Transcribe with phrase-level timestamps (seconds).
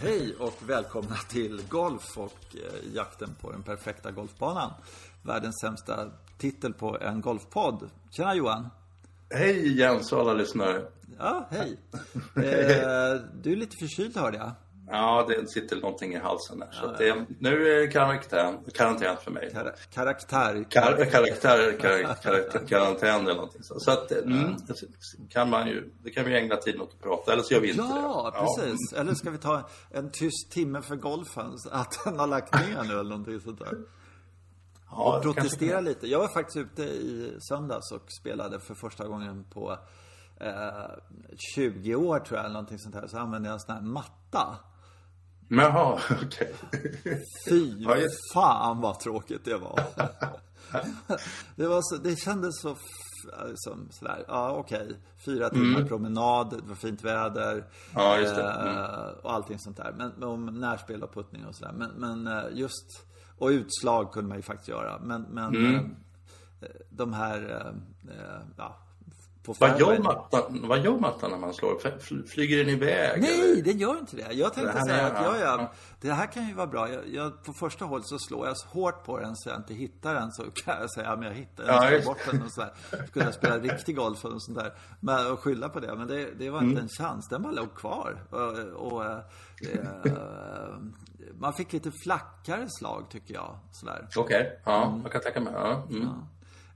[0.00, 4.72] Hej och välkomna till Golf och eh, jakten på den perfekta golfbanan.
[5.22, 7.90] Världens sämsta titel på en golfpodd.
[8.10, 8.68] Tjena Johan!
[9.30, 10.82] Hej Jens och alla lyssnare.
[11.18, 11.78] Ja, hej!
[12.36, 14.52] Eh, du är lite förkyld hörde jag.
[14.90, 16.68] Ja, det sitter någonting i halsen där.
[16.72, 19.50] Så att det, nu är det karantän, karantän för mig.
[19.52, 20.64] Kar karaktär.
[20.70, 23.80] Kar, karaktär, kar, karaktär, karantän eller någonting så.
[23.80, 24.56] Så att, mm,
[25.30, 27.70] kan man ju, det kan vi ägna tiden åt att prata, eller så gör vi
[27.70, 28.40] inte Ja, det.
[28.40, 28.92] precis.
[28.92, 31.52] Eller ska vi ta en tyst timme för golfen?
[31.70, 33.74] Att den har lagt ner nu eller någonting sånt där.
[34.90, 36.06] Ja, och protestera lite.
[36.06, 39.78] Jag var faktiskt ute i söndags och spelade för första gången på
[40.40, 40.90] eh,
[41.54, 43.06] 20 år tror jag, eller någonting sånt här.
[43.06, 44.56] Så använde jag en sån här matta.
[45.48, 46.54] Men Jaha, okej.
[47.48, 49.80] Fy Ja, just- fan vad tråkigt det var.
[51.56, 54.96] det, var så, det kändes så, f- som sådär, ja okej.
[55.24, 57.52] Fyra timmar promenad, det var fint väder.
[57.52, 57.64] Mm.
[57.94, 58.42] Ja, just det.
[58.42, 59.92] eh, Och allting sånt där.
[59.96, 61.72] Men, men om närspel och puttning och sådär.
[61.72, 63.04] Men, men eh, just,
[63.38, 64.98] och utslag kunde man ju faktiskt göra.
[65.02, 65.74] Men, men Mm.
[66.60, 67.72] eh, de här,
[68.56, 68.76] ja,
[69.54, 71.98] på Vad gör, mattan, vad gör mattan när man slår?
[72.00, 73.20] Fly- Flyger den iväg?
[73.22, 73.62] Nej, eller?
[73.62, 74.32] det gör inte det.
[74.32, 75.72] Jag tänkte Det här säga att ja, ja, ja.
[76.00, 76.92] det här kan ju vara bra.
[76.92, 79.74] Jag, jag, på första hållet så slår jag så hårt på den så jag inte
[79.74, 80.32] hittar den.
[80.32, 82.52] Så kan jag säga, ja, men jag hittar den, Ja, slår bort den och.
[82.52, 82.64] Så
[83.12, 84.72] kunde jag spela riktig golf och sånt där.
[85.00, 85.94] Men, och skylla på det.
[85.96, 86.70] Men det, det var Mm.
[86.70, 87.28] inte en chans.
[87.28, 88.22] Den bara låg kvar.
[88.30, 89.18] Och, och eh,
[90.04, 90.12] eh,
[91.40, 93.58] man fick lite flackare slag tycker jag.
[94.16, 95.52] Okej, ja, jag kan tänka mig.
[95.56, 95.82] Ja.
[95.90, 96.08] Mm.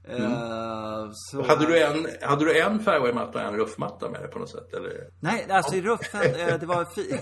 [0.05, 4.39] Eh, så, Hade, du en, hade du en fairwaymatta och en ruffmatta med dig på
[4.39, 4.73] något sätt?
[4.73, 4.91] Eller?
[5.19, 7.19] Nej, alltså i ruffen, eh, det var fi-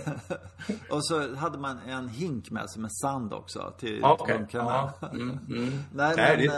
[0.90, 4.38] Och så hade man en hink med sig med sand också till Ja, okej.
[4.38, 4.94] bunkrarna.
[5.02, 5.80] Ja, mm, mm.
[5.94, 6.52] Nej, men det- eh,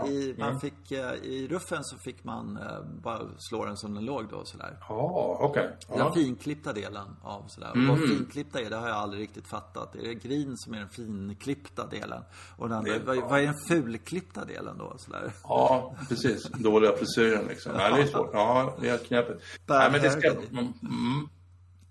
[0.00, 0.60] ja, i, man mm.
[0.60, 2.58] fick, eh, i ruffen så fick man
[3.02, 4.76] bara slå den som den låg då sådär.
[4.88, 5.76] Ja, okej.
[5.88, 6.00] Den.
[6.00, 6.12] Mm.
[6.12, 7.70] finklippta delen av sådär.
[7.70, 9.94] Och vad finklippta är, det har jag aldrig riktigt fattat.
[9.96, 12.22] Är det green som är den finklippta delen?
[12.56, 14.94] Och den andra, Det- vad, vad är den fulklippta delen då?
[14.98, 15.32] Sådär.
[15.68, 16.42] Ja, precis.
[16.44, 17.72] Dåliga frisyren liksom.
[17.78, 18.30] Ja, det är svårt.
[18.32, 19.42] Ja, det är knepigt.
[19.66, 20.30] Nej, men det ska...
[20.30, 21.28] Mm, mm.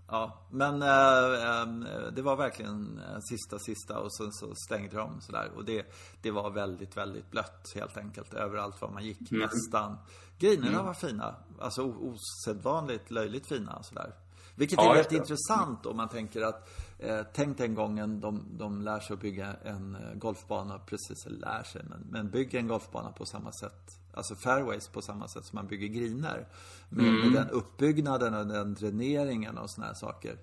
[0.07, 5.51] Ja, men ehm, det var verkligen eh, sista, sista och sen så stängde de sådär.
[5.55, 5.85] Och det,
[6.21, 8.33] det var väldigt, väldigt blött helt enkelt.
[8.33, 9.97] Överallt var man gick nästan.
[10.39, 11.35] Grinerna var fina.
[11.59, 14.13] Alltså osedvanligt löjligt fina sådär.
[14.55, 18.81] Vilket Ja, är rätt intressant om man tänker att eh, Tänk den gången de, de
[18.81, 22.67] lär sig att bygga en eh, golfbana, precis eller lär sig, men, men bygger en
[22.67, 26.47] golfbana på samma sätt Alltså fairways på samma sätt som man bygger griner.
[26.89, 30.37] Med, med den uppbyggnaden och den dräneringen och såna här saker.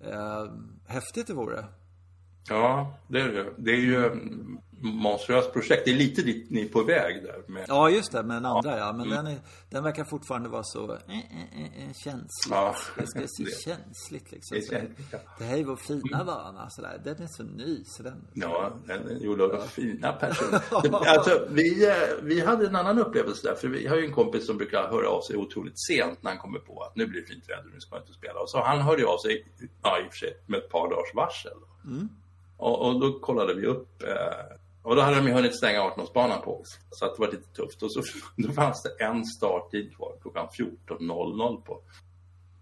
[0.00, 0.46] Eh,
[0.86, 1.64] Häftigt det vore.
[2.48, 3.52] Ja, det är det.
[3.56, 4.10] Det är ju
[4.80, 5.82] monstruöst projekt.
[5.84, 7.42] Det är lite dit ni är på väg där.
[7.46, 7.64] Med...
[7.68, 9.38] Ja just det, men den andra ja, men den, är,
[9.70, 11.18] den verkar fortfarande vara så eh, eh,
[11.60, 12.74] eh, eh, känsligt Ja.
[12.96, 15.18] Det ska se Det- känsligt liksom det så känsligt, ja.
[15.38, 19.08] Det här är vår fina bana sådär, den är så ny så den Ja, den
[19.08, 20.62] är gjord av fina personer.
[21.08, 21.92] Alltså, vi, eh,
[22.22, 23.54] vi hade en annan upplevelse där.
[23.54, 26.38] För vi har ju en kompis som brukar höra av sig otroligt sent när han
[26.40, 28.40] kommer på att nu blir det fint väder, nu ska man inte spela.
[28.40, 29.46] Och så han hörde ju av sig,
[29.82, 31.52] ja i och för sig, med ett par dagars varsel.
[32.56, 34.02] Och, och då kollade vi upp.
[34.02, 36.78] Eh, och då hade de ju hunnit stänga 18-årsbanan på oss.
[36.90, 37.82] Så att det var lite tufft.
[37.82, 38.02] Och så
[38.36, 41.80] då fanns det en starttid kvar klockan 14.00 på.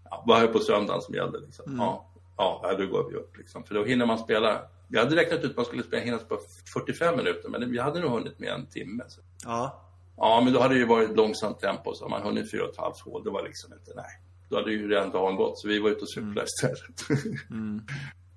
[0.09, 1.77] Ja, var det på söndagen som gällde liksom.
[1.77, 3.63] Ja, ja, då går vi upp liksom.
[3.63, 4.61] För då hinner man spela.
[4.87, 6.39] Jag hade räknat ut att man skulle spela, hinna på
[6.73, 7.49] 45 minuter.
[7.49, 9.03] Men vi hade nog hunnit med en timme.
[9.07, 9.21] Så.
[9.45, 9.83] Ja,
[10.17, 11.93] Ja, men då hade det ju varit långsamt tempo.
[11.93, 13.23] Så man hunnit fyra och ett halvt hål.
[13.23, 14.21] Det var liksom inte, nej.
[14.49, 15.59] Då hade ju redan dagen gått.
[15.59, 17.21] Så vi var ute och cyklade istället.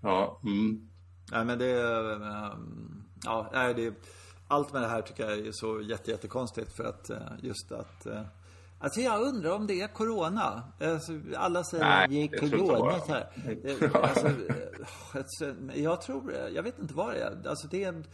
[0.03, 0.88] ja, mm.
[1.32, 3.94] Nej men det, ehm, ja, det,
[4.49, 8.06] allt med det här tycker jag är så jätte, jättekonstigt för att eh, just att
[8.06, 8.22] eh,
[8.78, 10.62] Alltså jag undrar om det är Corona.
[10.81, 13.28] Alltså, alla säger Nej, det inte Corona så här.
[13.65, 13.91] Eh,
[15.15, 17.49] alltså, jag tror, jag vet inte vad det är.
[17.49, 18.04] Alltså det är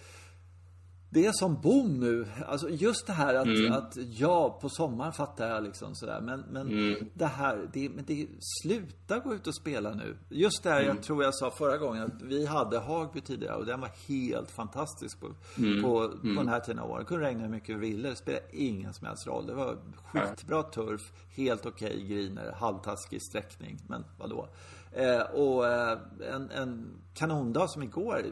[1.14, 2.26] det är som boom nu.
[2.46, 3.72] Alltså just det här att, Mm.
[3.72, 6.20] att ja, på sommaren fattar jag liksom sådär.
[6.20, 7.08] Men, men Mm.
[7.14, 8.26] det här, det, men det,
[8.62, 10.16] sluta gå ut och spela nu.
[10.28, 10.96] Just det här, Mm.
[10.96, 14.50] jag tror jag sa förra gången att vi hade Hagby tidigare och den var helt
[14.50, 15.26] fantastisk på,
[15.58, 15.82] Mm.
[15.82, 17.06] på, på den här tiden av året.
[17.06, 18.08] Kunde regna hur mycket vi ville.
[18.08, 19.46] Det spelade ingen som helst roll.
[19.46, 23.78] Det var skitbra turf, helt okej griner, halvtaskig sträckning.
[23.88, 24.48] Men vadå?
[24.92, 25.98] Eh, och eh,
[26.32, 28.22] en, en kanondag som igår,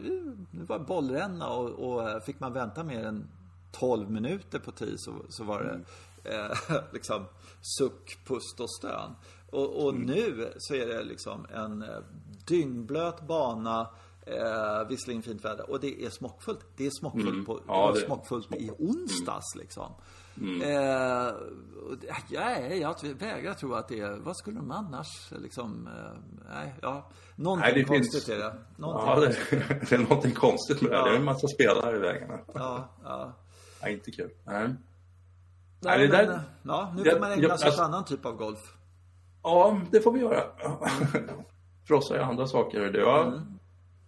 [0.51, 3.27] det var bollränna och, och eh, fick man vänta mer än
[3.71, 5.79] 12 minuter på tee så, så var det
[6.35, 7.25] eh, liksom
[7.77, 9.11] suck, pust och stön.
[9.51, 11.85] Och, och nu så är det liksom en
[12.47, 13.87] dyngblöt bana
[14.25, 16.59] Eh, visserligen fint väder och det är smockfullt.
[16.77, 17.45] Det är smockfullt, Mm.
[17.45, 19.91] på, Ja, det- smockfullt i onsdags liksom.
[20.37, 20.61] Mm.
[20.61, 21.33] Eh,
[22.01, 26.19] det- nej, jag vägrar tro att det är, vad skulle de annars liksom, eh,
[26.53, 27.09] nej, ja.
[27.35, 28.53] Någonting Nej, det finns- konstigt är det.
[28.77, 29.49] Någonting Ja, det, konstigt.
[29.89, 30.95] det är någonting konstigt med det.
[30.97, 31.03] Ja.
[31.05, 32.39] Det är en massa spelare i vägarna.
[32.53, 33.33] Ja, ja.
[33.81, 34.29] Ja, inte kul.
[34.45, 34.69] Nej.
[35.83, 38.59] Nej, det men, där- ja, nu får man ägna sig åt annan typ av golf.
[39.43, 40.43] Ja, det får vi göra.
[41.87, 42.79] Frossa i andra saker.
[42.79, 43.23] Du, ja.
[43.23, 43.39] Mm.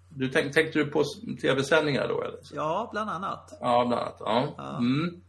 [0.10, 1.04] du tänk, tänkte du på
[1.42, 2.40] tv-sändningar då eller?
[2.54, 3.58] Ja, bland annat.
[3.62, 4.16] Ja, bland annat.
[4.20, 4.78] Ja.
[4.78, 5.22] Mm.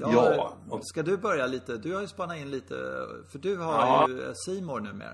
[0.00, 0.56] Ja.
[0.68, 1.76] och- Ska du börja lite?
[1.76, 2.74] Du har ju spanat in lite,
[3.28, 4.06] för du har Ja.
[4.08, 5.12] ju eh, Simor numera.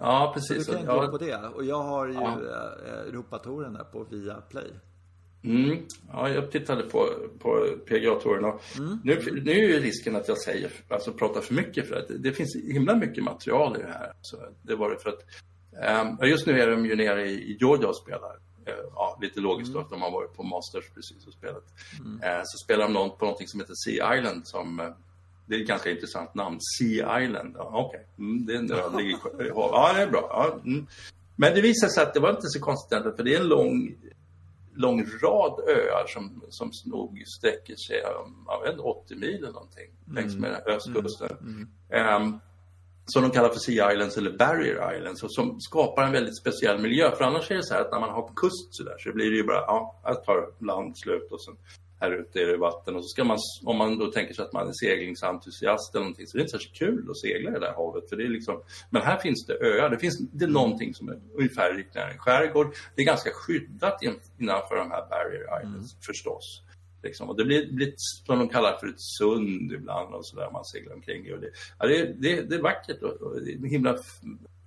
[0.00, 0.66] ja, Du precis.
[0.66, 1.00] kan ju ja.
[1.00, 1.36] gå på det.
[1.54, 2.38] Och jag har ju Ja.
[2.86, 4.70] eh, Europatouren där på Viaplay.
[5.44, 5.78] Mm.
[6.12, 7.06] Ja, jag tittade på,
[7.38, 8.98] på PGA-touren och Mm.
[9.04, 12.18] nu, nu är ju risken att jag säger, alltså pratar för mycket för att det,
[12.18, 14.12] det finns himla mycket material i det här.
[14.20, 15.18] Så det var det för att,
[16.20, 18.38] ja, just nu är de ju nere i, i Georgia och spelar.
[18.66, 21.64] Eh, ja, lite logiskt då att de har varit på Masters precis och spelat.
[22.22, 24.88] Eh, så spelar de någon, på någonting som heter Sea Island som eh,
[25.46, 26.58] det är ett ganska intressant namn.
[26.78, 27.54] Sea Island.
[27.58, 29.70] Ja, Okej, mm, det är en ö som ligger i sjö- i havet.
[29.72, 30.26] Ja, det är bra.
[30.30, 30.86] Ja, mm.
[31.36, 33.94] Men det visade sig att det var inte så konstigt för det är en lång
[34.74, 39.52] lång rad öar som, som nog sträcker sig um, jag vet inte, 80 mil eller
[39.52, 41.68] någonting längs med den här östkusten.
[41.90, 42.38] Ehm,
[43.06, 46.78] som de kallar för Sea Islands eller Barrier Islands och som skapar en väldigt speciell
[46.78, 47.10] miljö.
[47.16, 49.30] För annars är det så här att när man har kust så där så blir
[49.30, 51.56] det ju bara, ja, här tar land slut och sen
[52.00, 54.52] här ute är det vatten och så ska man, om man då tänker sig att
[54.52, 57.60] man är seglingsentusiast eller någonting så det är inte särskilt kul att segla i det
[57.60, 58.08] där havet.
[58.08, 61.08] För det är liksom, men här finns det öar, det finns det är någonting som
[61.08, 62.74] är ungefär liknar en skärgård.
[62.94, 66.62] Det är ganska skyddat in- innanför de här Barrier Islands förstås.
[67.06, 67.28] Liksom.
[67.28, 70.94] Och det blir, blir som de kallar för ett sund ibland och sådär man seglar
[70.94, 71.32] omkring i.
[71.34, 73.96] Och det, ja, det, det, det är vackert och, och det är en himla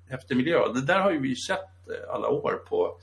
[0.10, 0.74] häftig miljö.
[0.74, 3.00] Det där har ju vi sett eh, alla år på,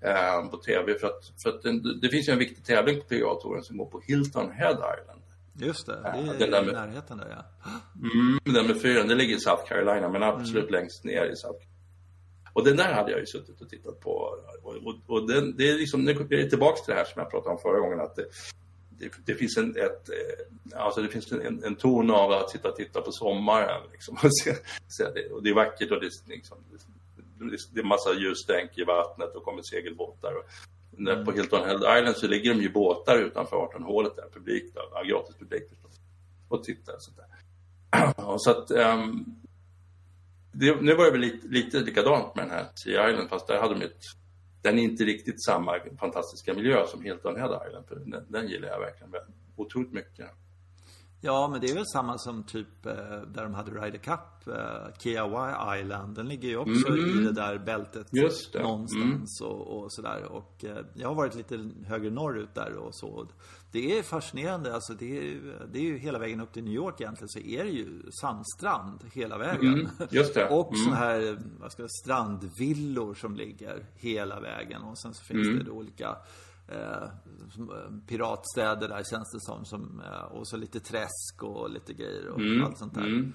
[0.00, 3.06] eh, på tv för att, för att den, det finns ju en viktig tävling på
[3.06, 5.22] PGA-touren som går på Hilton Head Island.
[5.60, 7.70] Just det, det Ja, är den där i med- närheten där ja.
[7.96, 11.64] Mm, den med fyren, det ligger i South Carolina men absolut längst ner i South
[12.52, 14.10] Och den där hade jag ju suttit och tittat på.
[14.62, 17.22] Och, och, och den, det är liksom, nu är jag tillbaka till det här som
[17.22, 18.00] jag pratade om förra gången.
[18.00, 18.24] Att det,
[18.98, 22.68] det, det finns en, ett, eh, alltså det finns en, en ton av att sitta
[22.68, 23.82] och titta på sommaren.
[23.92, 24.54] Liksom, och, se,
[24.88, 26.58] se det, och det är vackert och det, liksom,
[27.72, 30.32] det, är massa ljusstänk i vattnet och kommer segelbåtar.
[30.32, 30.44] Och,
[30.90, 34.80] där På Hilton Head Island så ligger de ju båtar utanför 18-hålet där, publik, då,
[34.92, 36.00] ja, gratis publik förstås.
[36.48, 37.28] Och tittar och sånt där.
[38.24, 39.24] Och så att, ehm,
[40.52, 43.60] det, nu var det väl lite, lite likadant med den här Sea Island fast där
[43.60, 44.02] hade de ett,
[44.62, 47.86] den är inte riktigt samma fantastiska miljö som Hilton Head Island.
[47.88, 49.12] För den, den gillar jag verkligen
[49.56, 50.30] otroligt mycket.
[51.20, 52.92] Ja, men det är väl samma som typ eh,
[53.34, 56.14] där de hade Ryder Cup, eh, Kiawai Island.
[56.16, 57.18] Den ligger ju också Mm.
[57.20, 58.06] i det där bältet
[58.52, 58.62] det.
[58.62, 60.24] någonstans och, och sådär.
[60.24, 63.26] Och eh, jag har varit lite högre norrut där och så.
[63.72, 65.40] Det är fascinerande, alltså det är,
[65.72, 69.04] det är ju hela vägen upp till New York egentligen så är det ju sandstrand
[69.12, 69.74] hela vägen.
[69.74, 70.48] Mm, just det.
[70.48, 70.84] och Mm.
[70.84, 74.82] såna här, vad ska jag strandvillor som ligger hela vägen.
[74.82, 75.64] Och sen så finns Mm.
[75.64, 76.16] det olika
[76.68, 77.08] eh, eh,
[78.08, 79.64] piratstäder där känns det som.
[79.64, 83.06] som eh, och så lite träsk och lite grejer och allt sånt där.
[83.06, 83.32] Mm.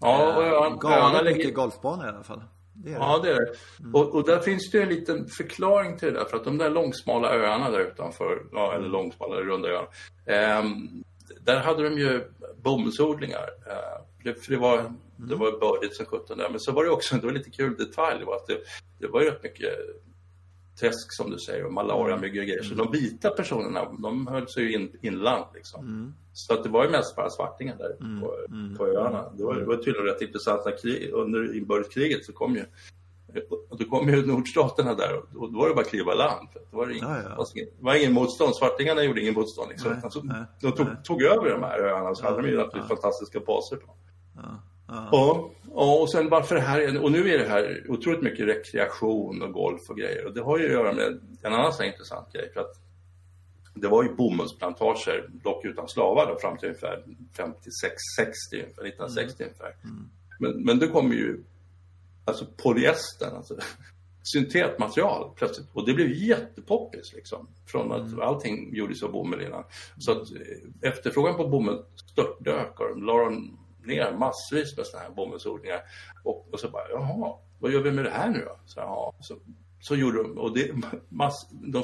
[0.00, 2.42] Ja, och Eh, öarna Galet ligger- mycket golfbanor i alla fall.
[2.74, 2.90] Det.
[2.90, 3.52] Ja, det är det.
[3.92, 6.24] Och, och där finns det en liten förklaring till det där.
[6.24, 9.88] För att de där långsmala öarna där utanför, ja, eller långsmala, runda öarna.
[10.26, 11.04] ehm,
[11.40, 12.24] där hade de ju
[12.62, 13.48] bomullsodlingar.
[13.66, 16.48] Eh, för det var, det var bördigt som sjutton där.
[16.50, 18.58] Men så var det också, det var lite kul detalj, det var att det,
[18.98, 19.74] det var ju rätt mycket
[20.80, 22.62] träsk som du säger och malariamyggor och grejer.
[22.62, 26.14] Så de vita personerna, de höll sig ju in, inland liksom.
[26.32, 28.36] Så att det var ju mest bara svartingar där på,
[28.78, 29.32] på öarna.
[29.36, 32.64] Det var, det var tydligen rätt intressant när krig, under inbördeskriget så kom ju
[33.68, 36.48] och då kom ju nordstaterna där och och då var det bara att kliva land.
[36.70, 37.46] Det var ingen, Ja, ja.
[37.54, 38.56] det var ingen motstånd.
[38.56, 39.68] Svartingarna gjorde ingen motstånd.
[39.70, 39.92] Liksom.
[39.92, 42.88] Nej, alltså, nej, de tog, tog över de här öarna så hade de ju naturligtvis
[42.88, 43.94] fantastiska baser på.
[44.36, 45.08] Ja, ja.
[45.12, 48.48] Ja, ja, och sen varför det här är, och nu är det här otroligt mycket
[48.48, 50.26] rekreation och golf och grejer.
[50.26, 52.50] Och det har ju att göra med en annan här intressant grej.
[52.54, 52.80] För att
[53.74, 57.04] det var ju bomullsplantager, dock utan slavar då, fram till ungefär
[57.36, 59.76] 56, 60, ungefär, 1960 ungefär.
[60.38, 61.44] Men, men då kommer ju
[62.24, 63.56] alltså polyestern, alltså
[64.22, 65.68] syntetmaterial plötsligt.
[65.72, 67.48] Och det blev jättepoppis liksom.
[67.66, 69.64] Från att allting gjordes av bomull innan.
[69.98, 75.08] Så att eh, efterfrågan på bomull störtdök och de la de ner massvis med sådana
[75.08, 75.80] här bomullsodlingar.
[76.22, 78.58] Och, och så bara, jaha, vad gör vi med det här nu då?
[78.66, 79.36] Så, jaha, så,
[79.80, 80.70] så gjorde de, och det,
[81.08, 81.82] mass, de,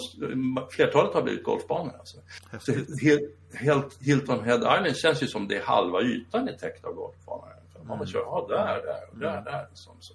[0.71, 2.17] flertalet har blivit golfbanor alltså.
[2.61, 6.85] Så helt, helt, Hilton Head Island känns ju som det är halva ytan är täckt
[6.85, 7.61] av golfbanor.
[7.85, 9.67] Man bara kör, ja där, där, och där, där.
[9.71, 10.15] Liksom, så.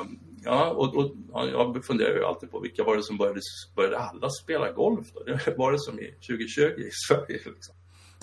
[0.00, 3.40] Um, ja, och, och ja, jag funderar ju alltid på vilka var det som började,
[3.76, 5.22] började alla spela golf då?
[5.22, 7.74] Det var det som i 2020 i Sverige liksom.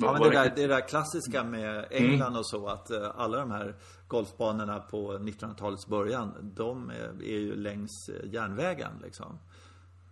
[0.02, 2.40] Ja, men det, där, det där klassiska med England mm.
[2.40, 3.76] och så att uh, alla de här
[4.08, 9.40] golfbanorna på 1900-talets början, de är, är ju längs järnvägen liksom.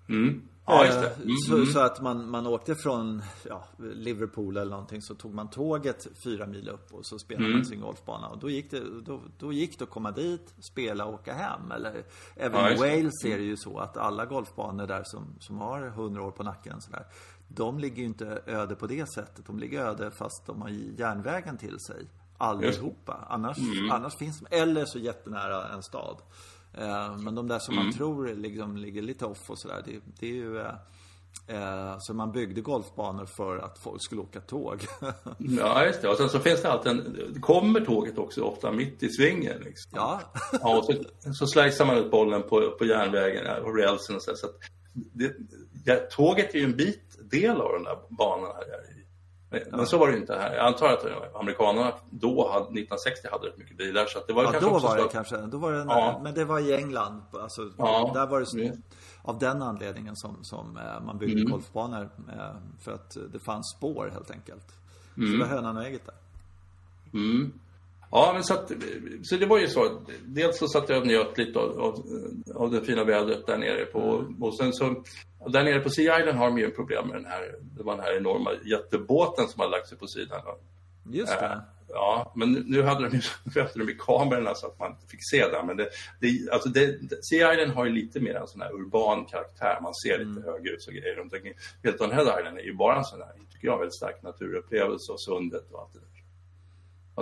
[0.10, 0.42] Mm.
[0.66, 1.16] Ja, just det.
[1.16, 1.36] Mm.
[1.38, 6.08] Så, så, att man, man åkte från ja, Liverpool eller någonting så tog man tåget
[6.24, 7.58] fyra mil upp och så spelade mm.
[7.58, 8.28] man sin golfbana.
[8.28, 11.72] Och då gick, det, då, då gick det att komma dit, spela och åka hem.
[11.72, 12.04] Eller
[12.36, 15.90] även ja, i Wales är det ju så att alla golfbanor där som, som har
[15.90, 17.06] hundra år på nacken sådär,
[17.50, 19.46] de ligger ju inte öde på det sättet.
[19.46, 22.08] De ligger öde fast de har järnvägen till sig.
[22.38, 23.26] Allihopa.
[23.30, 23.92] Annars, mm.
[23.92, 26.18] annars finns de, eller så jättenära en stad.
[26.74, 27.86] Eh, men de där som mm.
[27.86, 30.74] man tror liksom ligger lite off och sådär, det, det är ju eh,
[31.48, 34.86] eh, så man byggde golfbanor för att folk skulle åka tåg.
[35.38, 36.10] ja, just det.
[36.10, 37.42] Och sen så finns det alltid en...
[37.42, 39.60] Kommer tåget också ofta mitt i svingen?
[39.60, 39.92] Liksom.
[39.96, 40.22] Ja.
[40.62, 40.94] ja och så,
[41.34, 44.36] så slicear man ut bollen på, på järnvägen, på rälsen och så.
[44.36, 44.48] så
[44.94, 45.36] det,
[45.86, 48.66] ja, tåget är ju en bit del av den där banan här
[49.52, 49.78] men, ja.
[49.78, 50.56] men så var det ju inte här.
[50.56, 54.06] Jag antar att amerikanerna då, hade, 1960, hade rätt mycket bilar.
[54.06, 55.10] Så det var ja, kanske då var det så...
[55.10, 55.38] kanske.
[55.38, 56.20] Då var det, ja.
[56.24, 57.22] Men det var i England.
[57.32, 58.12] Alltså, ja.
[58.14, 58.72] Där var det så,
[59.22, 61.52] av den anledningen som, som eh, man byggde mm.
[61.52, 62.10] golfbanor.
[62.30, 64.66] Eh, för att det fanns spår helt enkelt.
[65.18, 65.32] Mm.
[65.32, 66.16] Så det var hönan och ägget där.
[67.14, 67.54] Mm.
[68.12, 68.72] Ja, men så, att,
[69.24, 70.02] så det var ju så.
[70.26, 72.04] Dels så satt jag och njöt lite av, av,
[72.56, 73.86] av det fina vädret där nere.
[73.86, 74.44] På, mm.
[74.44, 75.04] Och sen så,
[75.48, 78.06] där nere på Sea Island har de ju problem med den här, det var den
[78.06, 80.42] här enorma jättebåten som har lagt sig på sidan.
[81.12, 81.46] Just det.
[81.46, 83.22] Äh, ja, men nu hade de ju,
[83.76, 85.64] de ju kamerorna så att man fick se det.
[85.66, 85.90] Men det,
[86.20, 89.80] det, alltså det, Sea Island har ju lite mer en sån här urban karaktär.
[89.82, 90.44] Man ser lite mm.
[90.44, 91.54] höghus och grejer runt omkring.
[91.84, 95.72] Head Island är ju bara en sån här, tycker jag, väldigt stark naturupplevelse och sundet
[95.72, 96.19] och allt det där.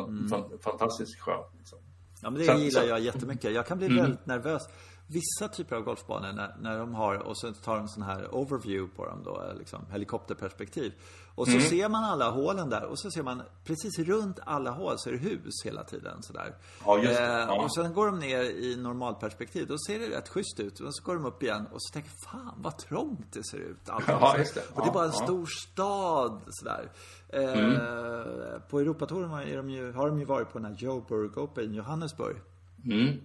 [0.03, 0.59] Mm.
[0.59, 1.47] Fantastiskt skönt.
[1.57, 1.79] Liksom.
[2.21, 2.87] Ja, men det så, gillar så.
[2.87, 3.53] jag jättemycket.
[3.53, 4.01] Jag kan bli mm.
[4.01, 4.63] väldigt nervös.
[5.07, 8.95] Vissa typer av golfbanor när, när de har, och så tar de sån här overview
[8.95, 10.93] på dem då, liksom helikopterperspektiv.
[11.37, 11.63] Och så mm.
[11.63, 15.13] ser man alla hålen där och så ser man precis runt alla hål så är
[15.13, 16.55] det hus hela tiden sådär.
[16.85, 17.25] Ja, just det.
[17.25, 17.63] Eh, ja.
[17.63, 19.67] och sen går de ner i normalperspektiv.
[19.67, 20.79] Då ser det rätt schysst ut.
[20.79, 23.77] Och så går de upp igen och så tänker fan vad trångt det ser ut.
[24.07, 24.63] Ja, just det.
[24.73, 26.91] Och det är bara en stor stad sådär.
[27.29, 27.71] Mm.
[27.71, 32.35] Eh, på Europatouren har de ju varit på den här Joburg Open i Johannesburg.
[32.85, 33.19] Mm.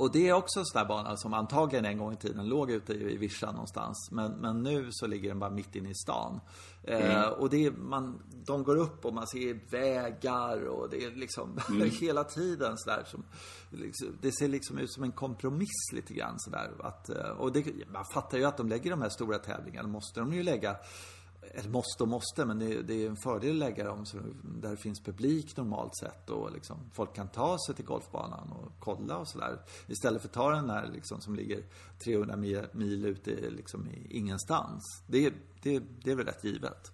[0.00, 2.70] Och det är också en sån där bana som antagligen en gång i tiden låg
[2.70, 4.08] ute i Virsa någonstans.
[4.10, 6.40] Men, men nu så ligger den bara mitt inne i stan.
[6.84, 7.32] Eh, mm.
[7.32, 11.58] och det är, man, de går upp och man ser vägar och det är liksom
[11.68, 11.90] mm.
[11.90, 13.24] hela tiden sådär som,
[13.70, 16.70] liksom, det ser liksom ut som en kompromiss lite grann sådär.
[16.80, 20.20] Att, eh, och det, man fattar ju att de lägger de här stora tävlingarna, måste
[20.20, 20.76] de ju lägga
[21.42, 24.04] eller måste och måste, men det, det är en fördel att lägga dem
[24.42, 28.72] där det finns publik normalt sett och liksom, folk kan ta sig till golfbanan och
[28.78, 29.58] kolla och sådär.
[29.86, 31.62] Istället för att ta den där liksom, som ligger
[32.04, 35.02] 300 mil, mil ute liksom, i ingenstans.
[35.06, 35.32] Det,
[35.62, 36.92] det, det är väl rätt givet.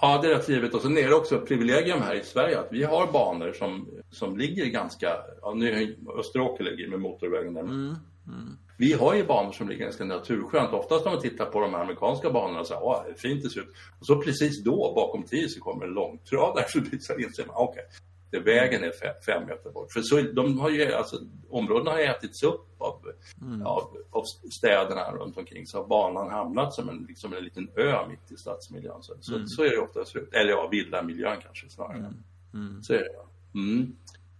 [0.00, 0.74] Ja, det är rätt givet.
[0.74, 3.88] Och sen är det också ett privilegium här i Sverige att vi har banor som,
[4.10, 5.08] som ligger ganska...
[5.42, 7.60] Ja, nu Österåker ligger med motorvägen där.
[7.60, 7.94] Mm,
[8.26, 8.58] mm.
[8.76, 10.72] Vi har ju banor som ligger ganska naturskönt.
[10.72, 13.74] Oftast när man tittar på de amerikanska banorna så här, det fint det ser ut.
[14.00, 17.82] Och så precis då, bakom tid, så kommer en långtradare förbi så inser man, okej,
[17.82, 18.00] okay,
[18.40, 19.92] vägen är fem, fem, meter bort.
[19.92, 21.16] För så, de har ju, alltså,
[21.50, 23.12] områdena har ätits upp av,
[23.42, 23.66] mm.
[23.66, 24.22] av, av,
[24.58, 25.66] städerna runt omkring.
[25.66, 29.02] Så har banan hamnat som en, liksom en liten ö mitt i stadsmiljön.
[29.02, 29.22] Så, mm.
[29.22, 30.28] så, så, är det ofta slut.
[30.32, 31.98] Eller ja, villamiljön kanske snarare.
[31.98, 32.14] Mm.
[32.54, 32.82] mm.
[32.82, 33.58] Så är det.
[33.58, 33.96] Mm.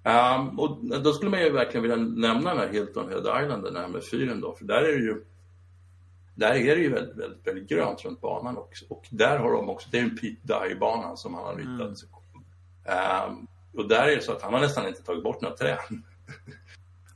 [0.07, 3.77] Um, och då skulle man ju verkligen vilja nämna den här Hilton Head Island, den
[3.77, 5.25] här med fyren då, för där är det ju
[6.35, 8.85] där är det ju väldigt, väldigt, väldigt grönt runt banan också.
[8.89, 12.05] Och där har de också, det är en Pete Dye-banan som han har ritat.
[12.85, 13.31] Mm.
[13.31, 13.47] Um,
[13.77, 15.79] och där är det så att han har nästan inte tagit bort några träd.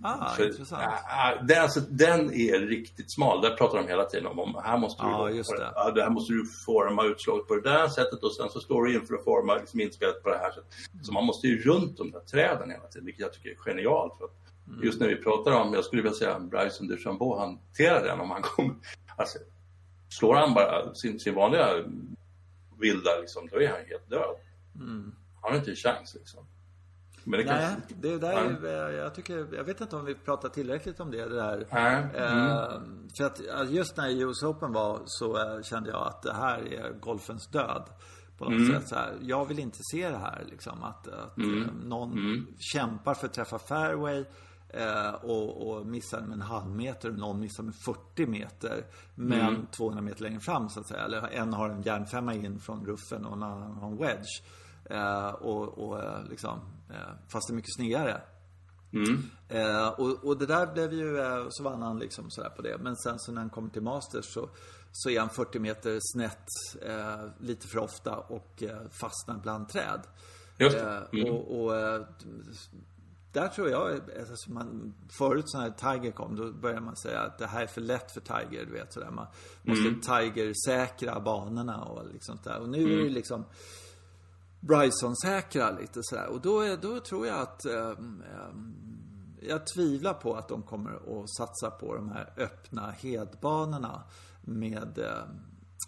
[0.03, 0.83] Ah, För, intressant.
[0.83, 3.43] Äh, den, alltså, den är riktigt smal.
[3.43, 5.73] Där pratar de hela tiden om, om här måste du, ah, just det.
[5.75, 8.85] Ja, det här måste du forma utslaget på det där sättet och sen så står
[8.85, 10.75] du inför att forma liksom, inspelet på det här sättet.
[11.03, 14.19] Så man måste ju runt de där träden hela tiden, vilket jag tycker är genialt.
[14.19, 14.29] För
[14.69, 14.85] mm.
[14.85, 18.43] Just när vi pratar om, jag skulle vilja säga Bryson DeChambeau hanterar den om han
[18.43, 18.75] kommer,
[19.17, 19.39] alltså,
[20.09, 21.85] slår han bara sin, sin vanliga
[22.81, 24.37] vilda liksom, då är han helt död.
[24.75, 25.15] Mm.
[25.41, 26.47] Han har inte en chans liksom.
[27.29, 28.01] Men det Nej, kan...
[28.01, 31.37] det där är, jag tycker, jag vet inte om vi pratar tillräckligt om det, det
[31.37, 31.67] där.
[31.71, 32.05] Mm.
[32.15, 32.81] Eh,
[33.17, 36.93] för att just när US Open var så eh, kände jag att det här är
[37.01, 37.83] golfens död.
[38.39, 38.81] På något mm.
[38.81, 39.15] sätt så här.
[39.21, 40.83] Jag vill inte se det här liksom.
[40.83, 41.63] Att, att mm.
[41.63, 42.47] Eh, någon mm.
[42.59, 44.25] kämpar för att träffa fairway.
[44.71, 48.85] Eh, och, och missar med en halv meter och någon missar med 40 meter.
[49.15, 49.67] Men mm.
[49.67, 51.05] 200 meter längre fram så att säga.
[51.05, 54.43] Eller en har en järnfemma in från ruffen och en annan har en wedge.
[54.91, 58.21] Eh, och, och eh, liksom, eh, fast det är mycket snyggare.
[58.93, 59.23] Mm.
[59.49, 62.79] Eh, och, och det där blev ju, eh, så vann han liksom sådär på det.
[62.79, 64.49] Men sen så när han kommer till Masters så,
[64.93, 66.47] så är han 40 meter snett
[66.83, 70.01] eh, lite för ofta och eh, fastnar bland träd.
[70.59, 71.09] Just det.
[71.13, 71.35] Mm.
[71.35, 71.73] och, och
[73.33, 77.39] där tror jag, alltså man, förut så när Tiger kom, då började man säga att
[77.39, 79.11] det här är för lätt för Tiger, du vet sådär.
[79.11, 79.27] Man
[79.63, 80.01] måste Mm.
[80.01, 82.61] Tiger-säkra banorna och liksom där.
[82.61, 83.05] Och nu är Mm.
[83.05, 83.45] det liksom
[84.61, 86.27] Bryson-säkra lite sådär.
[86.27, 88.23] Och då, är, då tror jag att ehm,
[89.41, 94.03] jag tvivlar på att de kommer att satsa på de här öppna hedbanorna
[94.43, 94.99] med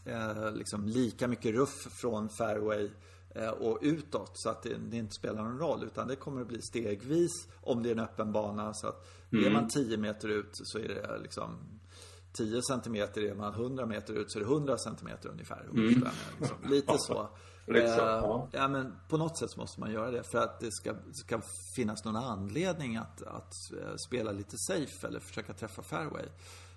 [0.04, 2.90] eh, liksom lika mycket ruff från fairway
[3.34, 6.48] eh, och utåt så att det, det inte spelar någon roll utan det kommer att
[6.48, 10.50] bli stegvis om det är en öppen bana så att är man 10 meter ut
[10.52, 11.58] så är det liksom
[12.32, 15.68] 10 centimeter, är man 100 meter ut så är det 100 centimeter ungefär.
[16.38, 16.56] Liksom.
[16.70, 17.28] Lite så.
[17.74, 18.48] Lite så, Eh, ja.
[18.52, 21.40] ja men på något sätt så måste man göra det för att det ska, ska
[21.76, 26.26] finnas någon anledning att, att eh, spela lite safe eller försöka träffa fairway.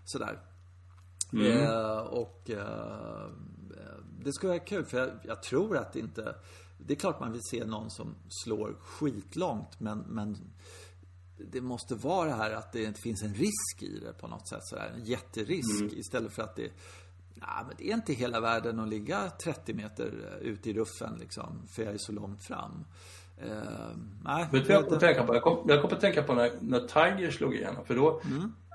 [0.06, 0.40] Sådär.
[1.34, 3.30] Eh, och eh,
[4.20, 6.36] det skulle vara kul för jag, jag tror att det inte
[6.78, 10.38] Det är klart man vill se någon som slår skitlångt men, men
[11.38, 14.64] det måste vara det här att det finns en risk i det på något sätt
[14.64, 14.92] sådär.
[14.96, 16.72] En jätterisk istället för att det
[17.48, 21.68] Ja, men det är inte hela världen att ligga 30 meter ut i ruffen liksom,
[21.68, 22.86] för jag är så långt fram.
[23.38, 23.52] Eh,
[24.24, 25.00] nej, jag kom?
[25.34, 27.86] Jag kom, jag kom att tänka på när, när Tiger slog igenom.
[27.86, 28.22] För då,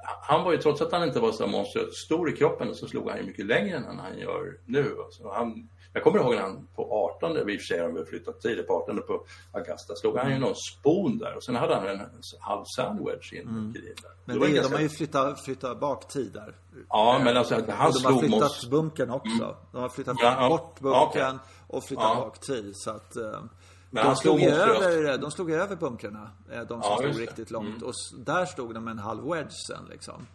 [0.03, 3.09] han var ju, trots att han inte var så monstruöst stor i kroppen, så slog
[3.09, 4.97] han ju mycket längre än han gör nu.
[5.05, 7.89] Alltså han, jag kommer ihåg när han på 18, vi i och för sig har
[7.89, 11.55] vi flyttat tidigt, på 18 på Augusta, slog han ju någon spon där och sen
[11.57, 12.01] hade han en
[12.41, 13.73] halv sandwich in mm.
[13.73, 13.83] där.
[14.25, 16.55] Men Det ganska- de har ju flyttat, flyttat bak tid där.
[16.89, 18.71] Ja, men alltså han Och de har slog flyttat mot...
[18.71, 19.57] bunkern också.
[19.73, 22.21] De har flyttat Ja, bort Ja, bunkern och flyttat Ja.
[22.21, 22.73] bak tid.
[22.77, 23.41] Så att eh,
[23.91, 26.31] Men de, slog över, de slog över bunkrarna.
[26.53, 27.83] eh, De som Ja, stod riktigt långt.
[27.83, 30.27] Och s- där stod de en halv wedge sen liksom.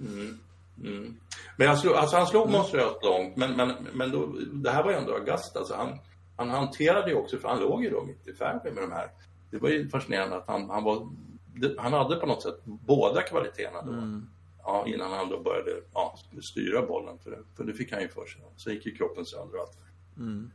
[1.58, 4.92] Men han slog, alltså han slog monstruöst långt, men, men, men då, det här var
[4.92, 5.98] ju ändå Augusta, så han,
[6.38, 9.08] han hanterade ju också, för han låg ju då mitt i fairway med de här.
[9.52, 11.08] Det var ju fascinerande att han, han var,
[11.78, 13.92] han hade på något sätt båda kvaliteterna då.
[14.66, 16.16] Ja, innan han då började ja,
[16.52, 18.42] styra bollen, för det, för det fick han ju för sig.
[18.56, 19.78] Så gick ju kroppen sönder och allt.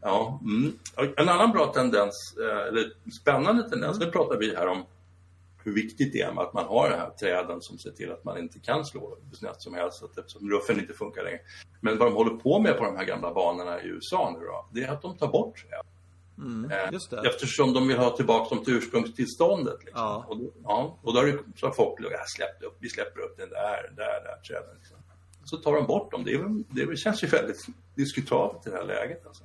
[0.01, 0.73] Ja, mm.
[1.17, 4.85] En annan bra tendens, eh, eller spännande tendens, nu pratar vi här om
[5.65, 8.39] hur viktigt det är att man har de här träden som ser till att man
[8.39, 11.41] inte kan slå hur snett som helst, eftersom ruffen inte funkar längre.
[11.81, 14.69] Men vad de håller på med på de här gamla banorna i USA nu då,
[14.73, 15.87] det är att de tar bort träd.
[16.71, 17.29] Eh, just det.
[17.29, 19.85] Eftersom de vill ha tillbaka dem till ursprungstillståndet.
[19.85, 20.03] Liksom.
[20.03, 20.25] Ja.
[20.29, 23.21] Och, då, ja, och då har det, så har folk ja, släppt upp, vi släpper
[23.21, 24.77] upp den där, där, där träden.
[24.79, 24.97] Liksom.
[25.51, 26.25] Så tar de bort dem.
[26.25, 29.27] Det, är, det känns ju väldigt diskutabelt i det här läget.
[29.27, 29.45] Alltså.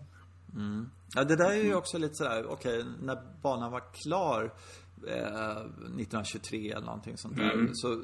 [1.16, 4.54] Ja, det där är ju också lite sådär, okej, när banan var klar
[5.08, 7.70] eh, 1923 eller någonting sånt där.
[7.74, 8.02] Så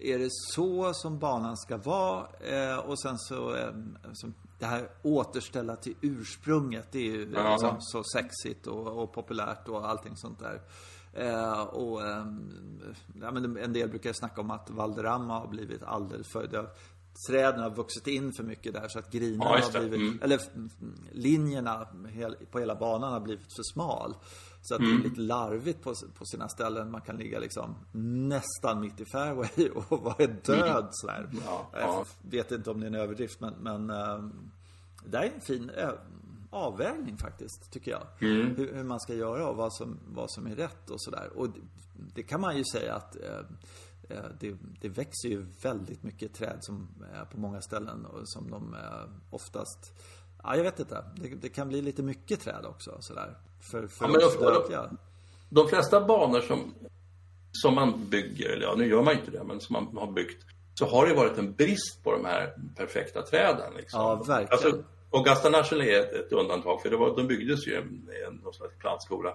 [0.00, 3.72] är det så som banan ska vara eh, och sen så, eh,
[4.12, 7.50] som det här återställa till ursprunget, det är ju Ja.
[7.52, 10.60] liksom så sexigt och, och populärt och allting sånt där.
[11.12, 12.50] Eh, och ehm,
[13.20, 16.46] ja, men en del brukar snacka om att Valderrama har blivit alldeles för...
[16.46, 16.70] Det har,
[17.28, 19.88] träden har vuxit in för mycket där så att grinerna Ja, har det.
[19.88, 20.00] blivit...
[20.00, 20.22] Mm.
[20.22, 20.70] Eller mm,
[21.12, 21.88] linjerna
[22.50, 24.14] på hela banan har blivit för smal.
[24.62, 25.00] Så att det Mm.
[25.00, 26.90] är lite larvigt på, på sina ställen.
[26.90, 27.74] Man kan ligga liksom
[28.28, 31.28] nästan mitt i fairway och vara död sådär.
[31.30, 31.42] Mm.
[31.46, 32.04] Ja, Jag ja.
[32.22, 34.32] vet inte om det är en överdrift men, men ehm,
[35.04, 35.70] det är en fin
[36.50, 38.02] avvägning faktiskt, tycker jag.
[38.30, 38.56] Mm.
[38.56, 41.30] Hur, hur man ska göra och vad som, vad som är rätt och sådär.
[41.36, 41.60] Och det,
[42.14, 43.40] det kan man ju säga att eh,
[44.40, 48.74] det, det växer ju väldigt mycket träd som, eh, på många ställen och som de
[48.74, 49.92] eh, oftast
[50.42, 51.04] Ja, jag vet inte.
[51.16, 53.36] Det, det kan bli lite mycket träd också sådär.
[53.60, 54.90] För, för Ja, men då- dödliga.
[55.48, 56.74] De flesta banor som,
[57.52, 60.44] som man bygger, eller ja, nu gör man inte det, men som man har byggt,
[60.74, 63.74] så har det varit en brist på de här perfekta träden.
[63.76, 64.00] Liksom.
[64.00, 64.52] Ja, verkligen.
[64.52, 68.08] Alltså, Augusta National är ett, ett undantag, för det var, de byggdes ju i en,
[68.20, 69.30] i en någon slags plantskola.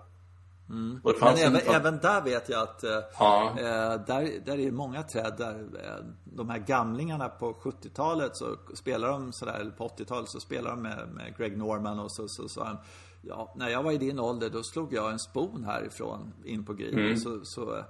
[0.71, 3.49] Det Men fanns en- även, även där vet jag att eh, Ja.
[3.57, 3.63] eh,
[4.07, 9.07] där, där är det många träd där eh, de här gamlingarna på 70-talet så spelar
[9.07, 12.49] de sådär, eller på 80-talet så spelar de med, med Greg Norman och så så
[12.49, 12.77] sa han
[13.23, 16.73] Ja, när jag var i din ålder då slog jag en spon härifrån in på
[16.73, 16.93] green.
[16.99, 17.17] Mm.
[17.17, 17.83] Så, så, eh,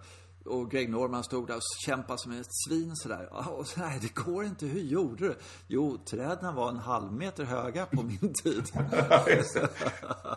[0.46, 3.30] och Greg Norman stod där och kämpade som ett svin sådär.
[3.58, 4.66] Och så, nej, det går inte.
[4.66, 5.36] Hur gjorde du?
[5.68, 8.64] Jo, träden var en halv meter höga på min tid.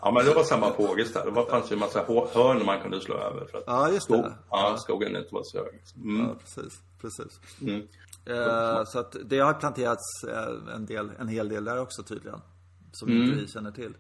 [0.02, 1.24] Ja, men det var samma på Ågesta.
[1.24, 1.98] Det var, fanns ju en massa
[2.32, 3.46] hörn man kunde slå över.
[3.46, 4.14] För att Ja, just det.
[4.18, 5.82] skog, ja, skogen inte var så hög.
[5.96, 6.26] Mm.
[6.26, 6.80] Ja, precis.
[7.00, 7.40] precis.
[7.60, 7.82] Mm.
[8.26, 12.40] Eh, så att det har planterats eh, en, del, en hel del där också tydligen.
[12.92, 13.22] Som Mm.
[13.22, 13.94] inte vi känner till.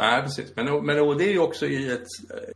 [0.00, 0.56] Nej, precis.
[0.56, 2.06] Men, men det är ju också i, ett,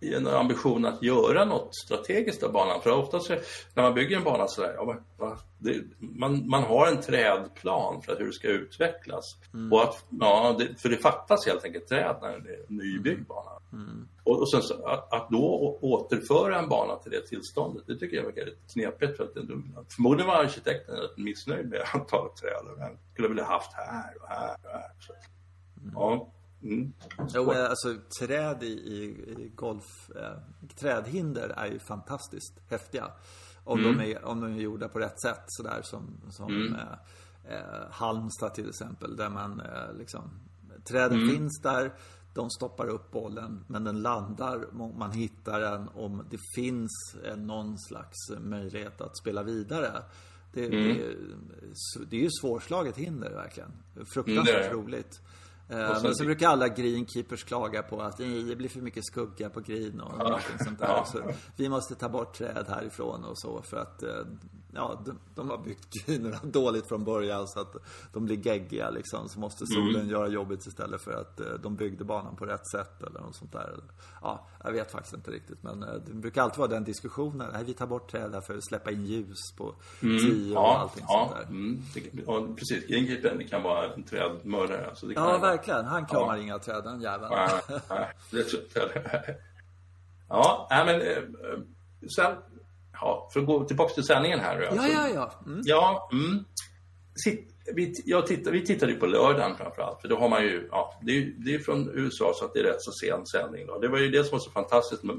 [0.00, 2.81] i en ambition att göra något strategiskt av banan.
[2.81, 3.35] För ofta så,
[3.74, 8.02] när man bygger en bana så där, ja, va, det, man, man har en trädplan
[8.02, 9.24] för hur det ska utvecklas.
[9.55, 9.72] Mm.
[9.72, 13.26] Och att, ja, det, för det fattas helt enkelt träd när det är en nybyggd
[13.26, 13.50] bana.
[13.72, 14.09] Mm.
[14.24, 18.16] Och, och sen så, att, att, då återföra en bana till det tillståndet, det tycker
[18.16, 19.16] jag verkar lite knepigt.
[19.16, 19.62] För att det,
[19.94, 22.78] förmodligen var arkitekten rätt missnöjd med antalet träd.
[22.78, 24.90] Han skulle vilja haft här och här och här.
[25.00, 25.92] Så, mm.
[25.94, 26.33] ja.
[26.62, 26.92] Mm.
[27.35, 30.38] Jo, alltså träd i, i, i golf, eh,
[30.77, 33.11] trädhinder är ju fantastiskt häftiga.
[33.64, 33.98] Om, mm.
[33.98, 36.75] de är, om de är gjorda på rätt sätt sådär som, som mm.
[36.75, 39.16] eh, eh, Halmstad till exempel.
[39.16, 40.31] Där man eh, liksom,
[40.85, 41.31] träden mm.
[41.31, 41.92] finns där,
[42.35, 44.66] de stoppar upp bollen men den landar,
[44.98, 50.03] man hittar den om det finns någon slags möjlighet att spela vidare.
[50.53, 50.96] Det, mm.
[50.96, 51.14] det,
[52.11, 53.72] det är ju svårslaget hinder verkligen.
[54.14, 55.20] Fruktansvärt mm, roligt.
[55.72, 59.61] Eh, men så brukar alla greenkeepers klaga på att det blir för mycket skugga på
[59.61, 60.40] green och ja.
[60.64, 61.04] sånt där.
[61.04, 64.11] Så vi måste ta bort träd härifrån och så för att eh,
[64.74, 67.76] ja, de, de har byggt greenerna dåligt från början så att
[68.12, 69.28] de blir geggiga liksom.
[69.28, 70.08] Så måste solen mm.
[70.08, 73.52] göra jobbet istället för att eh, de byggde banan på rätt sätt eller något sånt
[73.52, 73.80] där.
[74.22, 75.62] Ja, jag vet faktiskt inte riktigt.
[75.62, 77.50] Men det brukar alltid vara den diskussionen.
[77.52, 80.18] Nej, vi tar bort träd för att släppa in ljus på mm.
[80.18, 81.28] tio och ja, allting ja.
[81.28, 81.54] sånt där.
[81.54, 81.82] Mm.
[81.94, 84.87] Det, och precis, greenkeepern kan vara en trädmördare.
[84.87, 85.85] Alltså det kan ja, verkligen.
[85.85, 86.42] Han kramar ja.
[86.42, 87.28] inga träd, den jäveln.
[87.28, 89.37] Tror jag
[90.28, 91.22] Ja, nej men eh,
[92.16, 92.37] sen,
[93.02, 94.60] ja, för att gå tillbaka till sändningen här.
[94.60, 95.32] Ja, alltså, ja, ja.
[95.46, 95.60] Mm.
[95.64, 96.44] Ja, mm.
[97.24, 100.68] Sitt, vi, jag tittar, vi tittade ju på lördagen framförallt, för då har man ju,
[100.70, 103.66] ja, det är, det är från USA så att det är rätt så sen sändning.
[103.66, 103.78] Då.
[103.78, 105.16] Det var ju det som var så fantastiskt med,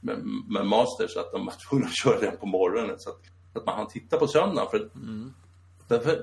[0.00, 3.20] med, med Masters, att de var tvungna att köra den på morgonen så att,
[3.54, 4.70] att man hann titta på söndagen.
[4.70, 5.32] För, mm.
[5.88, 6.22] för,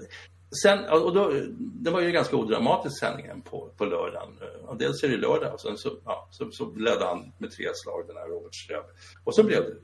[0.64, 4.30] Sen, och då, det var ju ganska odramatisk sändningen på, på lördagen.
[4.68, 7.66] Och dels är det lördag och sen så, ja, så, så ledde han med tre
[7.74, 8.84] slag, den här Robert Ström.
[9.24, 9.76] Och så blev det,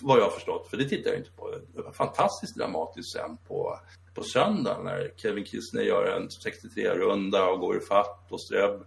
[0.00, 3.36] vad jag har förstått, för det tittar jag inte på, det var fantastiskt dramatiskt sen
[3.48, 3.78] på,
[4.14, 8.84] på söndagen när Kevin Kistner gör en 63-runda och går i fatt och Ström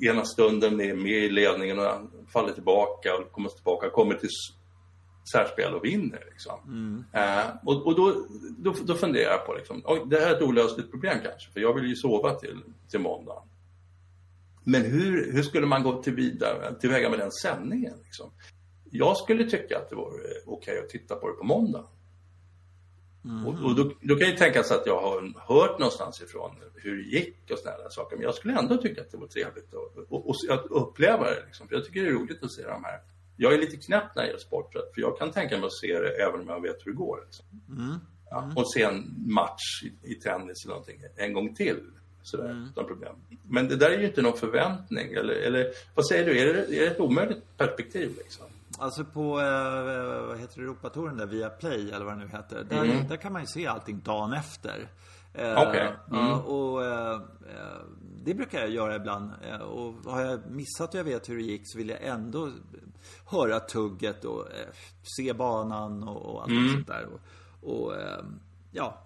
[0.00, 1.86] ena stunden är med i ledningen och
[2.32, 4.28] faller tillbaka och kommer tillbaka, kommer till
[5.32, 6.24] särspel och vinner.
[6.30, 6.60] Liksom.
[6.66, 7.04] Mm.
[7.12, 8.26] Eh, och, och då,
[8.58, 11.74] då, då funderar jag på, liksom, det här är ett olösligt problem kanske, för jag
[11.74, 12.58] vill ju sova till,
[12.90, 13.42] till måndag.
[14.64, 17.94] Men hur, hur skulle man gå till vidare, tillväga med den sändningen?
[18.04, 18.30] Liksom?
[18.90, 21.84] Jag skulle tycka att det vore okej okay att titta på det på måndag.
[23.24, 23.46] Mm.
[23.46, 26.96] Och, och då, då, kan jag tänka sig att jag har hört någonstans ifrån hur
[26.96, 28.16] det gick och sådana saker.
[28.16, 31.42] Men jag skulle ändå tycka att det var trevligt att, att uppleva det.
[31.46, 31.68] Liksom.
[31.68, 33.00] För jag tycker det är roligt att se de här
[33.42, 35.98] jag är lite knäpp när det gäller sport, för jag kan tänka mig att se
[35.98, 37.20] det även om jag vet hur det går.
[37.24, 37.44] Liksom.
[37.68, 37.94] Mm.
[38.30, 38.56] Ja, mm.
[38.56, 41.80] och se en match i, i tennis eller någonting en gång till.
[42.22, 42.68] Sådär, mm.
[42.72, 43.16] utan problem.
[43.42, 45.12] Men det där är ju inte någon förväntning.
[45.12, 48.16] Eller, eller vad säger du, är det, är det ett omöjligt perspektiv?
[48.18, 48.46] Liksom?
[48.78, 52.64] Alltså på, eh, vad heter det, Europatouren där, via Play eller vad det nu heter.
[52.64, 53.08] Där, mm.
[53.08, 54.90] där kan man ju se allting dagen efter.
[55.32, 55.68] Eh, Okej.
[55.68, 55.86] Okay.
[56.20, 56.26] Mm.
[56.26, 57.80] Ja, och eh, eh,
[58.24, 59.30] det brukar jag göra ibland.
[59.42, 62.50] Eh, och har jag missat och jag vet hur det gick så vill jag ändå
[63.26, 64.68] höra tugget och eh,
[65.16, 66.72] se banan och, och allt mm.
[66.72, 67.08] sånt där.
[67.12, 67.94] Och, och
[68.72, 68.98] ja.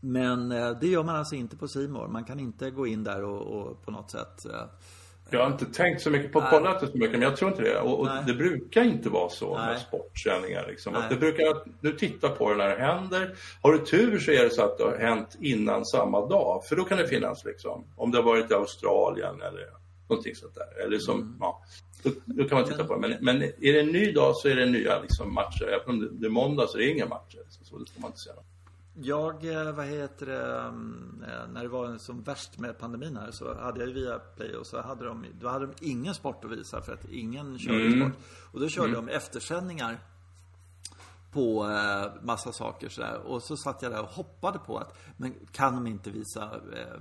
[0.00, 2.08] Men det gör man alltså inte på Simor.
[2.08, 4.46] Man kan inte gå in där och, och på något sätt
[5.30, 7.80] jag har inte tänkt så mycket på kollat så mycket, men jag tror inte det.
[7.80, 9.66] Och, och det brukar inte vara så Nej.
[9.66, 10.66] med sportsändningar.
[10.68, 10.94] Liksom.
[10.94, 13.34] Att det brukar, du tittar på det när det händer.
[13.62, 16.64] Har du tur så är det så att det har hänt innan samma dag.
[16.64, 19.66] För då kan det finnas, liksom, om det har varit i Australien eller
[20.08, 20.84] någonting sånt där.
[20.84, 21.36] Eller som, mm.
[21.40, 21.62] ja,
[22.02, 23.00] då, då, kan man titta på det.
[23.00, 25.64] Men, men är det en ny dag så är det nya liksom, matcher.
[25.64, 27.40] Även om det, det är måndag så är det inga matcher.
[27.48, 28.36] Så, så det ska man inte säga.
[29.00, 33.30] Jag, eh, vad heter det, mm, eh, när det var som värst med pandemin här
[33.30, 36.44] så hade jag ju via Play och så hade de, då hade de ingen sport
[36.44, 38.00] att visa för att ingen körde mm.
[38.00, 38.22] sport.
[38.52, 39.06] Och då körde mm.
[39.06, 39.98] de eftersändningar
[41.32, 43.20] på eh, massa saker sådär.
[43.26, 46.42] Och så satt jag där och hoppade på att, men kan de inte visa
[46.76, 47.00] eh,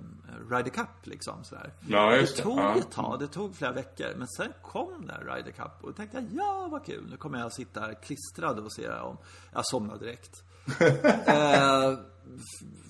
[0.49, 1.73] Ryder Cup liksom sådär.
[1.87, 2.21] Ja, det.
[2.21, 2.75] det tog ja.
[2.77, 4.07] ett tag, det tog flera veckor.
[4.17, 7.07] Men sen kom där Ryder Cup och då tänkte jag, ja vad kul.
[7.09, 9.17] Nu kommer jag att sitta här klistrad och se det om.
[9.53, 10.43] Jag somnade direkt.
[11.25, 11.99] eh,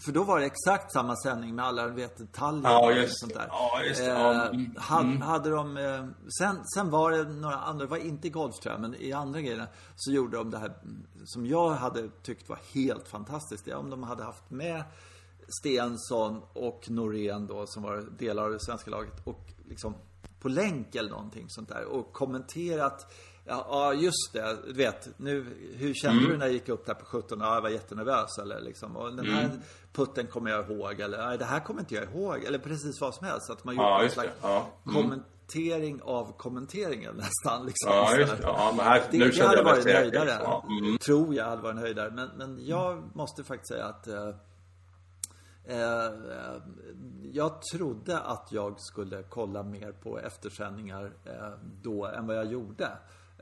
[0.07, 3.33] för då var det exakt samma sändning med alla vet, detaljer ja, just, och sånt
[3.33, 3.47] där.
[3.49, 4.05] Ja, just det.
[4.05, 4.45] Ja.
[4.45, 4.75] Eh, mm.
[4.77, 6.05] hade, hade de, eh,
[6.39, 9.41] sen, sen var det några andra, det var inte golf tror jag, men i andra
[9.41, 10.73] grejerna så gjorde de det här
[11.25, 13.65] som jag hade tyckt var helt fantastiskt.
[13.65, 14.83] Det om de hade haft med
[15.61, 19.95] Stensson och Norén då som var delar av det svenska laget och liksom
[20.39, 23.13] på länk eller någonting sånt där och kommenterat
[23.47, 24.57] Ja, just det.
[24.67, 26.31] Du vet, nu, hur kände mm.
[26.31, 27.39] du när jag gick upp där på 17?
[27.41, 28.97] Ja, jag var jättenervös eller liksom.
[28.97, 29.60] Och den här mm.
[29.93, 30.99] putten kommer jag ihåg.
[30.99, 32.43] Eller, nej, det här kommer inte jag ihåg.
[32.43, 33.49] Eller precis vad som helst.
[33.49, 34.67] Att man gjort ja, en slags ja.
[34.86, 34.95] mm.
[34.95, 37.65] kommentering av kommenteringen nästan.
[37.65, 37.91] Liksom.
[37.91, 38.43] Ja, just det.
[38.43, 40.38] Ja, men här, Det, nu det hade jag varit en höjdare.
[40.43, 40.97] Ja, mm.
[40.97, 42.12] Tror jag hade varit en höjdare.
[42.12, 44.29] Men, men jag måste faktiskt säga att eh,
[45.63, 46.12] eh,
[47.31, 52.89] jag trodde att jag skulle kolla mer på eftersändningar eh, då än vad jag gjorde.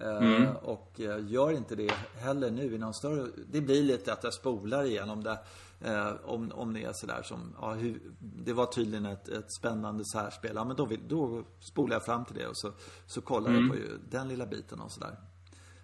[0.02, 0.92] Eh, Och
[1.28, 3.28] gör inte det heller nu i någon större...
[3.52, 5.40] Det blir lite att jag spolar igenom det.
[5.86, 10.06] Eh, om, om det är sådär som, ja, hur, det var tydligen ett, ett spännande
[10.06, 10.52] särspel.
[10.56, 12.72] Ja, men då, vill, då spolar jag fram till det och så,
[13.06, 13.76] så kollar jag på
[14.10, 15.16] den lilla biten och sådär.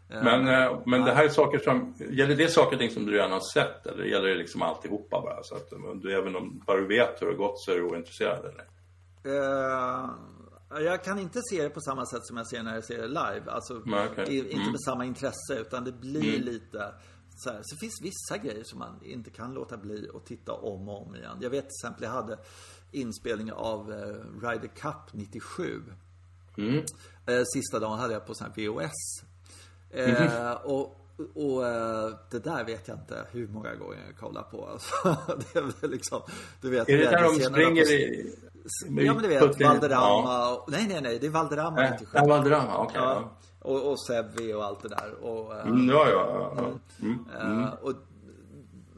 [0.07, 3.11] Men, eh, men det här är saker som, gäller det saker och ting som du
[3.11, 5.43] redan har sett eller gäller det liksom alltihopa bara?
[5.43, 5.69] Så att
[6.01, 8.65] du, även om bara du vet hur det har gått så är du ointresserad eller?
[9.23, 10.09] Eh,
[10.79, 13.07] jag kan inte se det på samma sätt som jag ser när jag ser det
[13.07, 13.43] live.
[13.47, 13.81] Alltså,
[14.11, 14.35] okej.
[14.37, 16.93] i- inte med samma intresse, utan det blir lite
[17.35, 17.59] så här.
[17.63, 21.15] Så finns vissa grejer som man inte kan låta bli att titta om och om
[21.15, 21.37] igen.
[21.41, 22.37] Jag vet till exempel, jag hade
[22.91, 25.81] inspelning av eh, Ryder Cup 97.
[27.25, 29.23] Eh, sista dagen hade jag på sån här VHS.
[29.89, 30.97] Eh, och
[31.35, 34.65] och eh, det där vet jag inte hur många gånger jag kollar på.
[34.67, 34.95] Alltså,
[35.53, 36.21] det är väl liksom,
[36.61, 38.35] du vet, Är det där de springer i...
[38.89, 40.65] Ja men du vet, Valderrama Ja.
[40.67, 43.01] Nej nej nej, det är Valderrama Nej, 97 det var drama, okej.
[43.01, 43.13] ja.
[43.13, 43.69] ja.
[43.69, 46.71] och, och Sevi och allt det där och, eh, Mm, ja, ja, ja.
[47.01, 47.63] Mm.
[47.63, 47.93] eh, och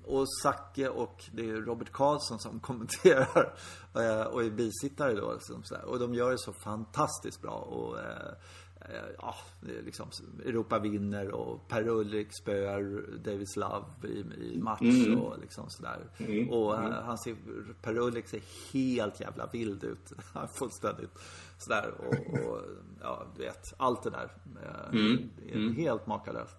[0.05, 3.53] och Zacke och det är Robert Karlsson som kommenterar
[3.95, 5.33] eh, och är bisittare då.
[5.33, 5.75] Liksom, så.
[5.85, 7.51] Och de gör det så fantastiskt bra.
[7.55, 8.33] Och, eh, eh,
[9.21, 10.07] ja, det är liksom,
[10.45, 14.19] Europa vinner och Per Ulrik spöar Davis Love i,
[14.53, 14.81] i match
[15.17, 15.99] och liksom sådär.
[16.51, 17.35] Och eh, han ser,
[17.81, 18.41] Per Ulrik ser
[18.73, 20.13] helt jävla vild ut.
[20.53, 21.19] Fullständigt
[21.57, 21.93] sådär.
[21.99, 22.61] Och, och
[23.01, 24.31] ja, du vet, allt det där.
[24.63, 24.91] Eh,
[25.37, 26.57] Det är helt makalöst.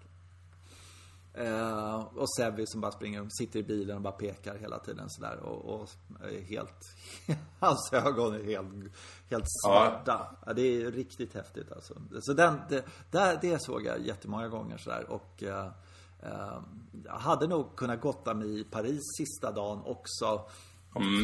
[1.37, 5.39] Eh, och Sevi som bara springer sitter i bilen och bara pekar hela tiden sådär
[5.39, 5.89] och, och
[6.23, 6.95] är helt...
[7.59, 8.93] Hans ögon är helt,
[9.29, 10.37] helt svarta.
[10.45, 10.53] Ja.
[10.53, 11.93] det är riktigt häftigt alltså.
[12.21, 15.65] Så den, det, där, det såg jag jättemånga gånger sådär och eh,
[16.19, 16.61] eh,
[17.05, 20.49] jag hade nog kunnat gotta mig i Paris sista dagen också.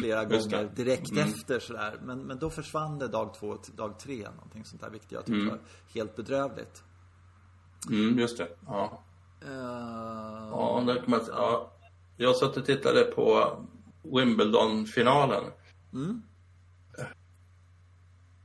[0.00, 0.56] flera just det.
[0.56, 2.00] gånger direkt efter sådär.
[2.02, 4.28] Men, men då försvann det dag två till dag tre.
[4.36, 5.60] Någonting sånt där vilket jag tyckte var
[5.94, 6.82] helt bedrövligt.
[7.90, 8.48] Mm, just det.
[8.66, 9.02] Ja.
[9.46, 11.72] Eh, Ja, där kan man, ja.
[12.16, 13.56] Jag satt och tittade på
[14.02, 15.44] Wimbledon-finalen.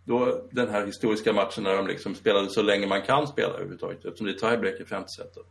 [0.04, 4.06] Då den här historiska matchen när de liksom spelade så länge man kan spela överhuvudtaget.
[4.06, 5.46] Eftersom det är tiebreak i femte setet.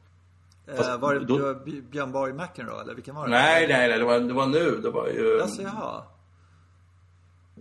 [0.67, 3.31] Eh, var det, då- det var Bj- Björn Borg McEnroe eller vilken var det?
[3.31, 3.99] Nej, nej, nej.
[3.99, 4.81] Det var, det var nu.
[4.83, 6.03] Det var ju Alltså jaha.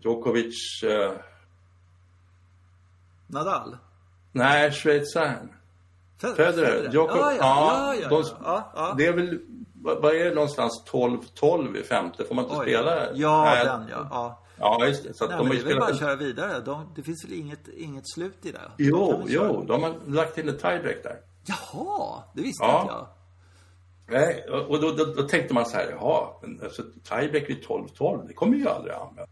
[0.04, 0.84] Djokovic...
[0.84, 1.12] Eh,
[3.28, 3.78] Nadal?
[4.32, 5.55] nej, schweizaren.
[6.22, 6.90] Fe- Federer.
[6.92, 8.10] Djoko- Ja, ja, ja,
[8.44, 8.98] ja, de-.
[8.98, 9.40] Det är väl...
[9.84, 12.24] Vad är det någonstans 12-12 i femte?
[12.26, 12.66] Får man inte Oj.
[12.66, 13.14] spela?
[13.14, 13.66] Ja, Nej.
[13.66, 14.42] den ja.
[14.60, 14.86] ja.
[14.88, 15.14] Just det.
[15.14, 16.60] Så att Nej, de det är väl bara att köra vidare.
[16.60, 18.60] De, det finns väl inget, inget slut i det?
[18.78, 19.26] Jo, köra?
[19.28, 19.64] jo.
[19.68, 21.18] De har lagt in ett tiebreak där.
[21.46, 22.82] Jaha, det visste Ja.
[22.82, 23.08] inte jag.
[24.22, 28.28] Nej, och då, då, då tänkte man så här, jaha, men alltså, tiebreak vid 12-12,
[28.28, 29.30] det kommer ju aldrig användas.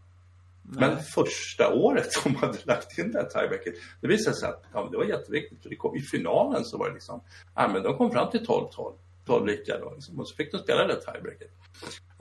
[0.68, 4.88] Men första året som hade lagt in det här tiebreaket, det visade sig att ja,
[4.90, 5.62] det var jätteviktigt.
[5.62, 7.20] För det kom, I finalen så var det liksom,
[7.54, 8.92] ja, men de kom fram till 12-12,
[9.26, 11.50] 12 lika då, liksom, och så fick de spela det tiebreaket.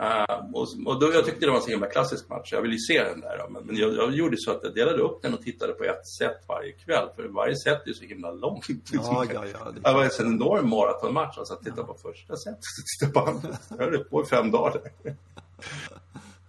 [0.01, 2.73] Uh, och och då, jag tyckte det var en så himla klassisk match, jag ville
[2.73, 3.37] ju se den där.
[3.37, 5.83] Då, men men jag, jag gjorde så att jag delade upp den och tittade på
[5.83, 8.65] ett set varje kväll, för varje set är så himla långt.
[8.91, 9.71] Ja, ja, ja.
[9.71, 11.37] Det, Det var en enorm maratonmatch.
[11.37, 13.57] Alltså, att titta på första set och titta på andra.
[13.69, 14.81] Jag höll på i fem dagar.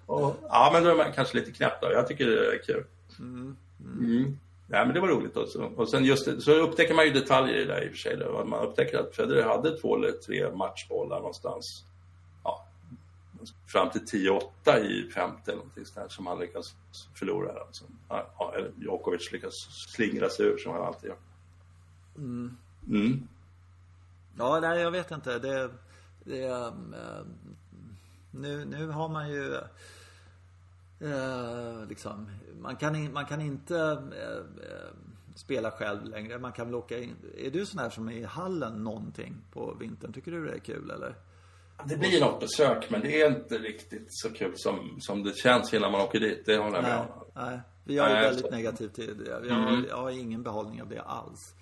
[0.06, 1.92] Och, ja, men då är man kanske lite knäpp då.
[1.92, 2.84] Jag tycker det är kul.
[3.18, 4.38] Mm.
[4.68, 5.62] Ja, men det var roligt också.
[5.76, 8.16] Och sen just så upptäcker man ju detaljer i det där i och för sig.
[8.16, 8.44] Då.
[8.44, 11.84] Man upptäcker att Federer hade två eller tre matchbollar någonstans.
[12.44, 12.66] Ja,
[13.66, 14.30] fram till
[14.64, 16.74] 10-8 i femte eller någonting sånt som han lyckas
[17.14, 17.60] förlora.
[17.60, 17.84] Alltså.
[18.08, 19.54] Ja, eller Djokovic lyckas
[19.94, 21.18] slingra sig ur som han alltid gör.
[22.16, 23.28] Mm.
[24.38, 25.38] ja, nej, jag vet inte.
[25.38, 25.70] Det,
[26.24, 27.24] det, ehm, eh,
[28.34, 29.54] nu, nu har man ju
[31.00, 34.32] eh, liksom, man kan, in, man kan inte eh,
[34.70, 34.94] eh,
[35.34, 36.38] spela själv längre.
[36.38, 37.14] Man kan väl åka in.
[37.38, 40.12] Är du sån här som är i hallen någonting på vintern?
[40.12, 41.14] Tycker du det är kul eller?
[41.84, 45.74] Det blir något besök, men det är inte riktigt så kul som, som det känns
[45.74, 46.42] innan man åker dit.
[46.46, 47.24] Det håller jag med Nej, om.
[47.34, 47.60] nej.
[47.96, 48.58] Jag är Nej, väldigt så- Mm.
[48.58, 49.30] negativ till det.
[49.48, 51.54] Jag, har, jag har ingen behållning av det alls.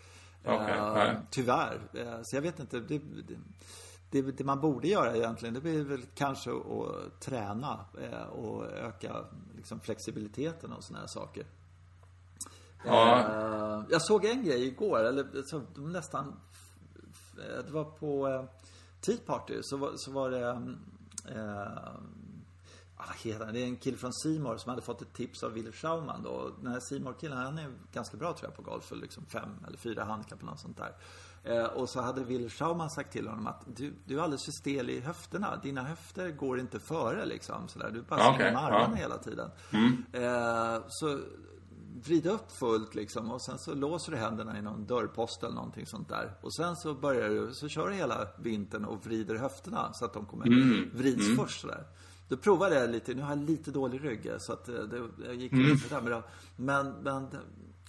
[0.45, 1.17] Okej, Eh, nej.
[1.31, 1.79] tyvärr.
[1.95, 2.81] Eh, så jag vet inte.
[2.81, 3.35] Det, det,
[4.13, 9.25] det, det man borde göra egentligen, det blir väl kanske att träna eh, och öka
[9.57, 11.47] liksom, flexibiliteten och såna här saker.
[12.85, 13.19] Ja.
[13.19, 16.37] Eh, jag såg en grej igår, eller så, nästan...
[17.39, 18.47] eh, Det var på
[19.01, 20.49] Tea Party, så var, så var det...
[21.29, 21.93] Eh,
[22.97, 23.55] vad heter han?
[23.55, 26.51] Det är en kille från Simor som hade fått ett tips av Wille Schauman då.
[26.63, 28.85] Den här simor killen han är ganska bra tror jag på golf.
[28.85, 30.93] För liksom fem eller fyra handikapp eller något sånt där.
[31.45, 34.53] Eh, och så hade Wille Schauman sagt till honom att du, du är alldeles för
[34.53, 35.57] stel i höfterna.
[35.63, 37.69] Dina höfter går inte före liksom.
[37.69, 37.91] Sådär.
[37.91, 38.97] Du bara svänger okay, med armarna ja.
[38.97, 39.51] hela tiden.
[39.73, 40.05] Mm.
[40.13, 41.21] Eh, så
[42.05, 45.87] vrid upp fullt liksom och sen så låser du händerna i någon dörrpost eller någonting
[45.87, 46.33] sånt där.
[46.41, 50.13] Och sen så börjar du, så kör du hela vintern och vrider höfterna så att
[50.13, 50.91] de kommer, mm.
[50.95, 51.37] vrids mm.
[51.37, 51.85] först sådär.
[52.29, 55.53] Då provade jag lite, nu har jag lite dålig rygg så att det, det gick
[55.53, 55.71] mm.
[55.71, 56.23] inte där.
[56.57, 57.27] Men, men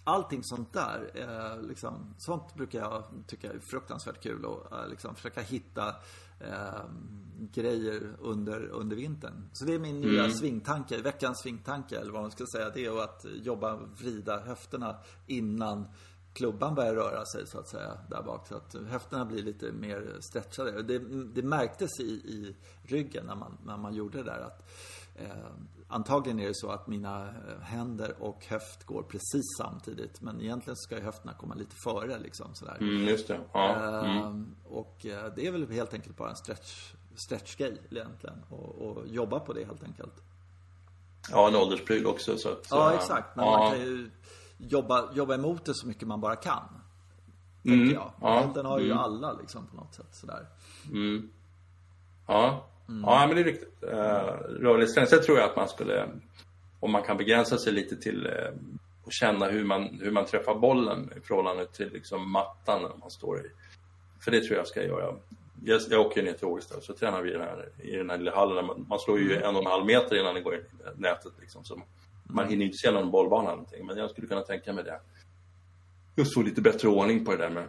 [0.03, 5.15] allting sånt där, eh, liksom, sånt brukar jag tycka är fruktansvärt kul och eh, liksom
[5.15, 5.95] försöka hitta
[6.39, 6.85] eh,
[7.51, 9.49] grejer under, under vintern.
[9.53, 10.31] Så det är min nya mm.
[10.31, 12.69] svingtanke, veckans svingtanke eller vad man ska säga.
[12.69, 14.95] Det är att jobba, vrida höfterna
[15.27, 15.87] innan
[16.33, 18.47] klubban börjar röra sig så att säga där bak.
[18.47, 20.83] Så att höfterna blir lite mer stretchade.
[20.83, 24.69] Det, det märktes i, i ryggen när man, när man gjorde det där att
[25.15, 25.53] eh,
[25.93, 30.21] antagligen är det så att mina eh, händer och höft går precis samtidigt.
[30.21, 32.77] Men egentligen ska ju höfterna komma lite före liksom sådär.
[32.81, 33.39] Mm, just det.
[33.53, 33.75] Ja.
[34.05, 34.17] Mm.
[34.17, 38.43] Eh, och eh, det är väl helt enkelt bara en stretch, stretchgrej egentligen.
[38.49, 40.23] Och, och jobba på det helt enkelt.
[41.31, 42.37] Ja, en ålderspryl också.
[42.37, 43.35] Så att, ja, exakt.
[43.35, 43.57] Men ja.
[43.57, 44.11] man kan ju
[44.57, 46.63] jobba, jobba emot det så mycket man bara kan.
[47.65, 47.79] Mm.
[47.79, 48.11] Tänker jag.
[48.21, 48.51] Ja.
[48.55, 48.97] Den har ju mm.
[48.97, 50.47] alla liksom på något sätt sådär.
[50.91, 51.29] Mm.
[52.27, 52.67] Ja.
[52.89, 53.01] Mm.
[53.05, 53.83] Ja, men det är riktigt.
[53.83, 53.89] Uh,
[54.63, 55.07] rörlighetsträning.
[55.07, 56.09] Sen tror jag att man skulle,
[56.79, 58.33] om man kan begränsa sig lite till uh,
[59.03, 63.11] och känna hur man, hur man träffar bollen i förhållande till liksom, mattan när man
[63.11, 63.49] står i.
[64.23, 65.15] För det tror jag ska göra.
[65.65, 68.17] Jag, jag åker ner till Ågesta så tränar vi i den här, i den här
[68.17, 68.65] lilla hallen.
[68.65, 69.49] Man, man slår ju mm.
[69.49, 71.33] en och en halv meter innan det går in i nätet.
[71.39, 71.81] Liksom, så
[72.23, 73.85] man hinner inte se någon bollbana eller någonting.
[73.85, 74.99] Men jag skulle kunna tänka mig det.
[76.15, 77.67] Just få lite bättre ordning på det där med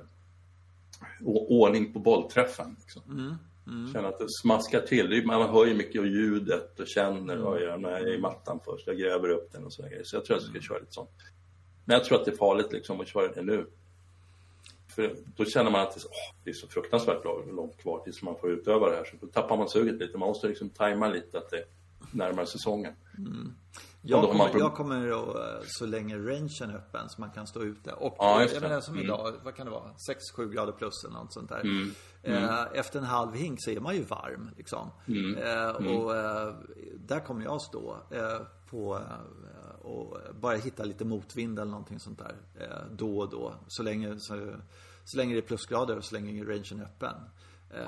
[1.48, 2.77] ordning på bollträffen.
[2.81, 3.03] Liksom.
[3.09, 3.35] Mm.
[3.66, 3.92] Mm.
[3.92, 5.27] Känna att det smaskar till.
[5.27, 8.18] Man hör ju mycket av ljudet och känner vad jag gör när jag är i
[8.18, 8.87] mattan först.
[8.87, 10.05] Jag gräver upp den och sådär grejer.
[10.05, 11.11] Så jag tror att jag ska köra lite sånt.
[11.85, 13.66] Men jag tror att det är farligt liksom att köra det nu.
[14.94, 18.00] För då känner man att det är, så, åh, det är så fruktansvärt långt kvar
[18.05, 19.05] tills man får utöva det här.
[19.05, 20.18] Så då tappar man suget lite.
[20.18, 21.64] Man måste liksom tajma lite att det
[22.12, 22.92] närmar säsongen.
[23.18, 23.55] Mm.
[24.03, 27.62] Jag kommer, jag kommer då, eh, så länge rangen är öppen så man kan stå
[27.62, 27.92] ute.
[27.92, 29.05] Och ja, jag menar som mm.
[29.05, 29.90] idag, vad kan det vara?
[30.37, 31.61] 6-7 grader plus eller något sånt där.
[31.61, 31.94] Mm.
[32.25, 32.45] Mm.
[32.45, 34.91] Eh, efter en halv hink så är man ju varm liksom.
[35.09, 35.39] Mm.
[35.39, 35.97] Eh, mm.
[35.97, 36.13] och
[36.99, 37.97] där kommer jag stå
[38.71, 39.01] på
[39.83, 42.37] och bara hitta lite motvind eller någonting sånt där.
[42.91, 43.55] då och då.
[43.67, 44.55] Så länge, så,
[45.05, 47.15] så länge det är plusgrader och så länge rangen är öppen.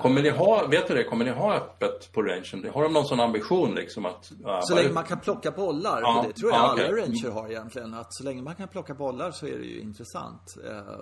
[0.01, 2.71] Kommer ni ha, vet du det, kommer ni ha öppet på rangen?
[2.73, 4.31] Har de någon sån ambition liksom att...
[4.45, 7.01] Uh, så länge man kan plocka bollar, ja, det tror jag ja, alla okay.
[7.01, 7.93] ranger har egentligen.
[7.93, 10.57] Att så länge man kan plocka bollar så är det ju intressant.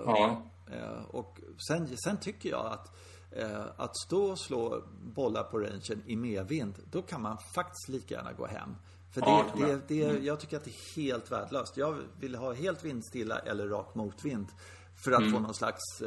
[0.05, 0.43] Ja.
[1.07, 2.95] Och sen, sen tycker jag att
[3.77, 8.33] att stå och slå bollar på rangen i medvind, då kan man faktiskt lika gärna
[8.33, 8.75] gå hem.
[9.13, 10.25] För det, ja, det, det, mm.
[10.25, 11.77] jag tycker att det är helt värdelöst.
[11.77, 14.47] Jag vill ha helt vindstilla eller rak motvind.
[14.95, 15.31] För att mm.
[15.31, 16.01] få någon slags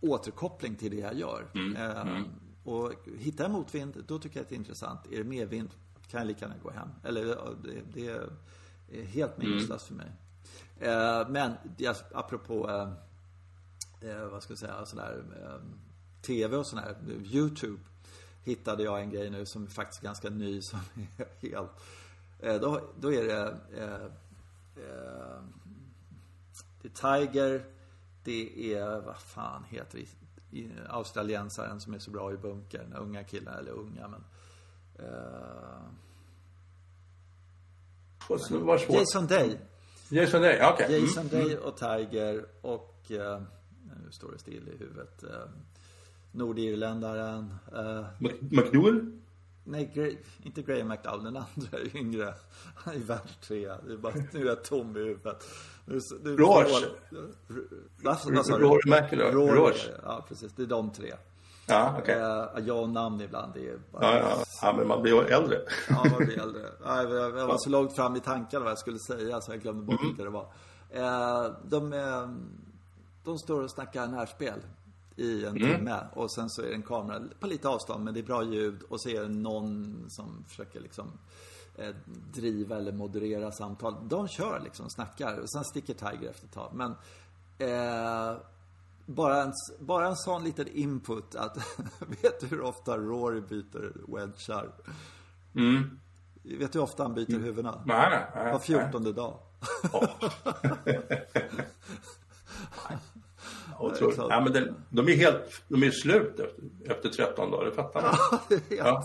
[0.00, 1.46] återkoppling till det jag gör.
[1.54, 1.76] Mm.
[1.76, 2.24] Eh, mm.
[2.64, 5.00] Och hittar jag motvind, då tycker jag att det är intressant.
[5.12, 5.70] Är det medvind
[6.10, 6.88] kan jag lika gärna gå hem.
[7.04, 7.24] Eller
[7.62, 10.02] det, det är helt meningslöst mm.
[10.02, 10.16] för mig.
[10.92, 12.88] Eh, men jag, apropå,
[14.04, 15.60] eh, eh, vad ska jag säga, sån här eh,
[16.22, 17.82] TV och sån här, YouTube.
[18.42, 20.80] Hittade jag en grej nu som är faktiskt ganska ny som
[21.18, 21.70] är helt,
[22.40, 23.56] eh, då, då är det
[26.82, 27.64] det är Tiger
[28.24, 30.06] det är, vad fan heter det?
[30.88, 32.92] Australiensaren som är så bra i bunkern.
[32.92, 34.24] Unga killar, eller unga men...
[35.06, 35.84] Uh...
[38.88, 39.58] Jason Day.
[40.08, 40.84] Jason Day, okej.
[40.84, 40.96] Okay.
[40.96, 41.44] Mm, Jason mm.
[41.44, 43.06] Day och Tiger och...
[43.10, 43.42] Uh,
[44.04, 45.24] nu står det still i huvudet.
[45.24, 45.30] Uh,
[46.32, 47.54] Nordirländaren.
[47.72, 48.06] Uh,
[48.50, 49.20] McDowell?
[49.64, 51.24] Nej, Gray, inte Graham McDowell.
[51.24, 52.34] Den andra är yngre.
[52.74, 53.78] Han är världstrea.
[53.86, 55.44] Det är bara, nu är jag tom i huvudet.
[55.84, 56.88] Nu, nu, Roche.
[58.02, 58.64] Vad sa du?
[58.64, 59.90] Roche.
[60.02, 60.52] Ja, precis.
[60.52, 61.14] Det är de tre.
[61.66, 62.16] Ja, okej.
[62.16, 62.62] Okay.
[62.62, 63.54] Uh, jag och namn ibland.
[63.54, 64.04] Det är bara...
[64.04, 64.44] ja, ja.
[64.62, 65.58] ja, men man blir ju äldre.
[65.88, 66.62] ja, man blir äldre.
[66.84, 70.00] Jag, var så långt fram i tankarna vad jag skulle säga så jag glömde bort
[70.00, 70.08] mm.
[70.08, 70.46] vilka det var.
[71.68, 72.28] De, uh,
[73.24, 74.60] de står och snackar närspel
[75.16, 75.76] i en mm.
[75.76, 78.44] timme och sen så är det en kamera på lite avstånd men det är bra
[78.44, 81.12] ljud och så är det någon som försöker liksom
[81.76, 81.94] eh,
[82.32, 84.08] driva eller moderera samtal.
[84.08, 86.72] De kör liksom, snackar och sen sticker Tiger efter ett tag.
[86.74, 86.90] Men
[87.58, 88.36] eh,
[89.06, 91.56] bara, en, bara en sån liten input att
[92.22, 94.70] vet du hur ofta Rory byter wedgar?
[95.54, 96.00] Mm.
[96.42, 97.42] Vet du hur ofta han byter mm.
[97.42, 97.82] huvudena?
[97.86, 99.38] Nej, nej, nej, Var fjortonde dag.
[99.92, 100.08] Oh.
[103.86, 104.18] Otroligt.
[104.18, 106.54] Ja, men det, de är helt, de är slut efter,
[106.90, 108.14] efter 13 dagar, det fattar man.
[108.68, 109.02] ja,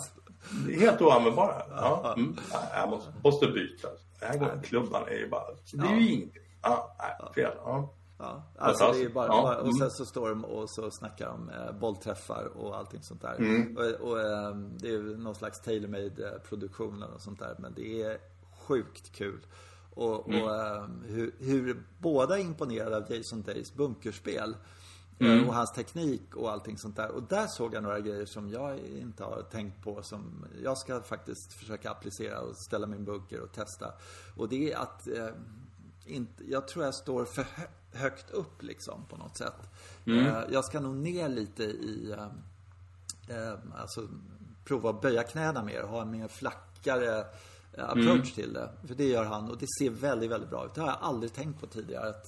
[0.79, 1.61] helt oanvändbara.
[1.69, 2.13] Ja.
[2.17, 2.35] Mm.
[2.73, 3.87] Jag måste, måste byta.
[4.21, 5.43] Här gången klubban är ju bara...
[5.73, 6.41] Det är ju ingenting.
[6.61, 7.57] Ja, nej, fel.
[7.57, 7.95] Ja.
[8.21, 9.55] Ja, alltså det är bara, ja.
[9.55, 13.35] och sen så står de och så snackar om eh, bollträffar och allting sånt där.
[13.35, 13.77] Mm.
[13.77, 17.55] Och, och eh, det är någon slags tailor-made eh, produktion och sånt där.
[17.59, 18.17] Men det är
[18.67, 19.39] sjukt kul.
[19.93, 20.43] Och, mm.
[20.43, 24.55] och eh, hur, hur, båda är imponerade av Jason Days bunkerspel.
[25.19, 25.47] Eh, mm.
[25.47, 27.11] Och hans teknik och allting sånt där.
[27.11, 30.01] Och där såg jag några grejer som jag inte har tänkt på.
[30.01, 33.93] Som jag ska faktiskt försöka applicera och ställa min bunker och testa.
[34.35, 35.29] Och det är att eh,
[36.05, 37.45] inte, jag tror jag står för
[37.93, 39.69] högt upp liksom på något sätt.
[40.05, 40.25] Mm.
[40.25, 44.07] Eh, jag ska nog ner lite i, eh, eh, alltså
[44.65, 47.25] prova att böja knäna mer, ha en mer flackare
[47.77, 48.21] approach mm.
[48.23, 48.69] till det.
[48.87, 50.73] För det gör han och det ser väldigt, väldigt bra ut.
[50.73, 52.09] Det har jag aldrig tänkt på tidigare.
[52.09, 52.25] Att,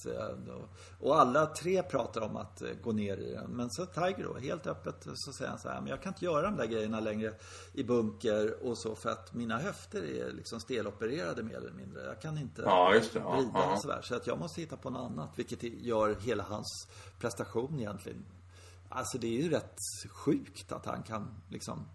[0.99, 3.51] och alla tre pratar om att gå ner i den.
[3.51, 6.25] Men så Tiger då, helt öppet så säger han så här, men jag kan inte
[6.25, 7.33] göra de där grejerna längre
[7.73, 12.05] i bunker och så för att mina höfter är liksom stelopererade mer eller mindre.
[12.05, 13.19] Jag kan inte ja, just det.
[13.19, 13.77] Ja, vrida ja.
[13.77, 14.01] sådär.
[14.01, 15.29] Så att jag måste hitta på något annat.
[15.35, 16.87] Vilket gör hela hans
[17.19, 18.25] prestation egentligen.
[18.89, 19.77] Alltså det är ju rätt
[20.09, 21.85] sjukt att han kan liksom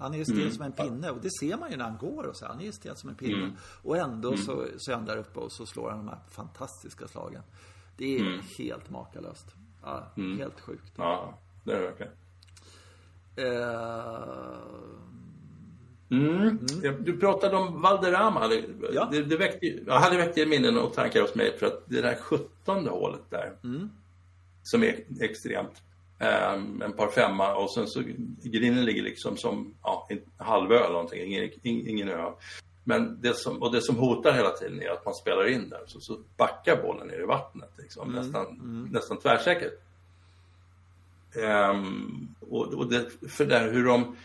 [0.00, 0.52] han är ju stel mm.
[0.52, 2.46] som en pinne och det ser man ju när han går och så.
[2.46, 3.44] Han är ju stel som en pinne.
[3.44, 3.56] Mm.
[3.82, 4.40] Och ändå mm.
[4.40, 7.42] så, så är han där uppe och så slår han de här fantastiska slagen.
[7.96, 8.40] Det är mm.
[8.58, 9.54] helt makalöst.
[9.82, 10.38] Ja, mm.
[10.38, 10.92] Helt sjukt.
[10.96, 12.12] Ja, det är det verkligen.
[13.38, 14.56] Uh...
[17.00, 18.48] Du pratade om Valderrama.
[18.48, 19.08] Det, ja.
[19.12, 22.14] det, det väckte, jag hade väckt minnen och tankar hos mig för att det där
[22.14, 23.52] sjuttonde hålet där.
[24.62, 25.82] Som är extremt
[26.20, 28.02] en par femma och sen så
[28.42, 31.50] grinen ligger liksom som ja, en halvö eller någonting, ingen,
[31.88, 32.32] ingen ö.
[32.84, 35.82] Men det som, och det som hotar hela tiden är att man spelar in där
[35.86, 38.88] så, så backar bollen ner i vattnet liksom, mm, nästan, mm.
[38.92, 39.72] nästan tvärsäkert.
[41.36, 44.16] Um, och, och det, för där hur de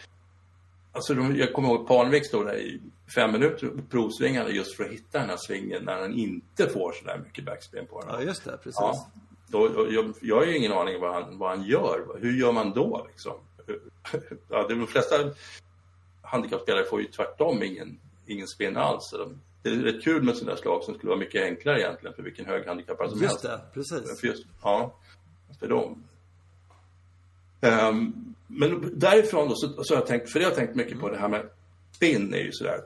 [0.91, 2.81] Alltså de, jag kommer ihåg Parnevik stod där i
[3.15, 6.91] fem minuter och provsvingade just för att hitta den här svingen när han inte får
[6.91, 8.09] så där mycket backspin på den.
[8.09, 8.57] Ja, just det.
[8.57, 8.75] Precis.
[8.79, 9.07] Ja.
[9.55, 12.17] Då, jag, jag har ju ingen aning vad han, vad han gör.
[12.21, 13.33] Hur gör man då liksom?
[14.49, 15.15] Ja, de flesta
[16.21, 19.13] handikappspelare får ju tvärtom ingen, ingen spin alls.
[19.61, 22.45] Det är rätt kul med sådana slag som skulle vara mycket enklare egentligen för vilken
[22.45, 23.33] höghandikappare som helst.
[23.33, 24.19] Just det, precis.
[24.19, 24.95] För just, ja,
[25.59, 26.03] för dem.
[27.61, 30.99] Um, men därifrån då så, så har jag tänkt, för det har jag tänkt mycket
[30.99, 31.49] på det här med
[31.95, 32.79] spin är ju sådär.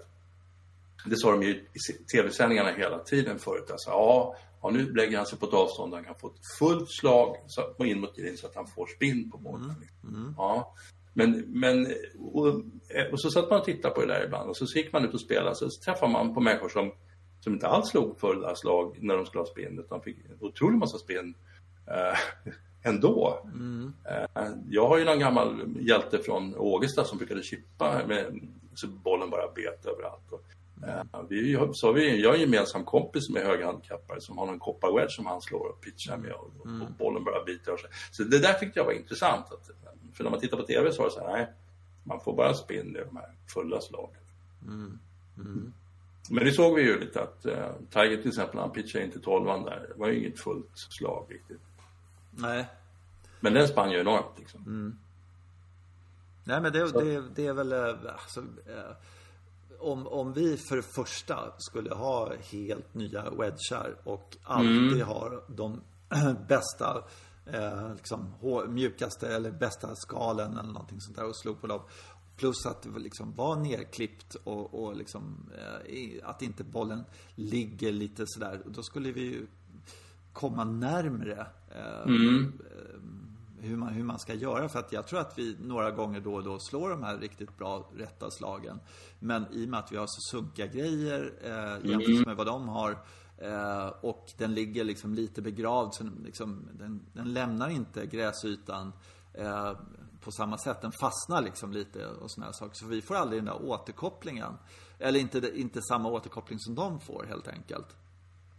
[1.05, 3.71] Det sa de ju i tv-sändningarna hela tiden förut.
[3.71, 6.41] Alltså, ja, Ja, nu lägger han sig på ett avstånd där han kan få ett
[6.59, 9.75] fullt slag så, in mot green så att han får spinn på bollen.
[10.03, 10.15] Mm.
[10.15, 10.33] Mm.
[10.37, 10.75] Ja.
[11.13, 11.87] Men, men
[12.19, 12.47] och,
[13.11, 15.13] och, så satt man och tittade på det där ibland och så gick man ut
[15.13, 16.91] och spelade så träffade man på människor som,
[17.39, 20.77] som inte alls slog fulla slag när de skulle ha spinn utan fick en otrolig
[20.77, 21.33] massa spinn
[21.87, 22.51] eh,
[22.83, 23.39] ändå.
[23.53, 23.93] Mm.
[24.05, 28.39] Eh, jag har ju någon gammal hjälte från Ågesta som brukade chippa med,
[28.73, 30.31] så bollen bara bet överallt.
[30.31, 30.43] Och,
[30.83, 34.59] Uh, vi, så har vi, jag har en gemensam kompis med höghandikappare som har någon
[34.59, 36.81] kopparwedge som han slår och pitchar med och, mm.
[36.81, 37.89] och bollen bara biter sig.
[38.11, 39.45] Så det där tyckte jag var intressant.
[39.45, 39.69] Att,
[40.13, 41.47] för när man tittar på TV så var det så här, nej,
[42.03, 44.21] man får bara spinn i de här fulla slagen.
[44.63, 44.99] Mm.
[45.37, 45.73] Mm.
[46.29, 49.21] Men det såg vi ju lite att uh, Tiger till exempel, han pitchade in till
[49.21, 49.85] tolvan där.
[49.87, 51.61] Det var ju inget fullt slag riktigt.
[52.31, 52.65] Nej.
[53.39, 54.61] Men den spann ju enormt liksom.
[54.61, 54.97] Mm.
[56.43, 58.43] Nej men det, det, det, är väl, eh, alltså,
[59.79, 65.07] om, om vi för det första skulle ha helt nya wedgar och alltid mm.
[65.07, 65.81] har de
[66.47, 67.03] bästa
[67.45, 68.33] eh, liksom,
[68.69, 71.81] mjukaste eller bästa skalen eller någonting sånt där och slog på dem.
[72.37, 77.03] Plus att det liksom var nerklippt och, och liksom, eh, att inte bollen
[77.35, 78.61] ligger lite sådär.
[78.65, 79.47] Då skulle vi ju
[80.33, 82.53] komma närmre eh, mm.
[83.61, 84.69] Hur man, hur man ska göra.
[84.69, 87.57] För att jag tror att vi några gånger då och då slår de här riktigt
[87.57, 88.79] bra rätta slagen.
[89.19, 92.23] Men i och med att vi har så sunkiga grejer eh, jämfört mm.
[92.25, 92.91] med vad de har
[93.37, 98.93] eh, och den ligger liksom lite begravd så liksom, den, den lämnar inte gräsytan
[99.33, 99.73] eh,
[100.21, 100.81] på samma sätt.
[100.81, 102.75] Den fastnar liksom lite och sådana saker.
[102.75, 104.53] Så vi får aldrig den där återkopplingen.
[104.99, 107.97] Eller inte, inte samma återkoppling som de får helt enkelt.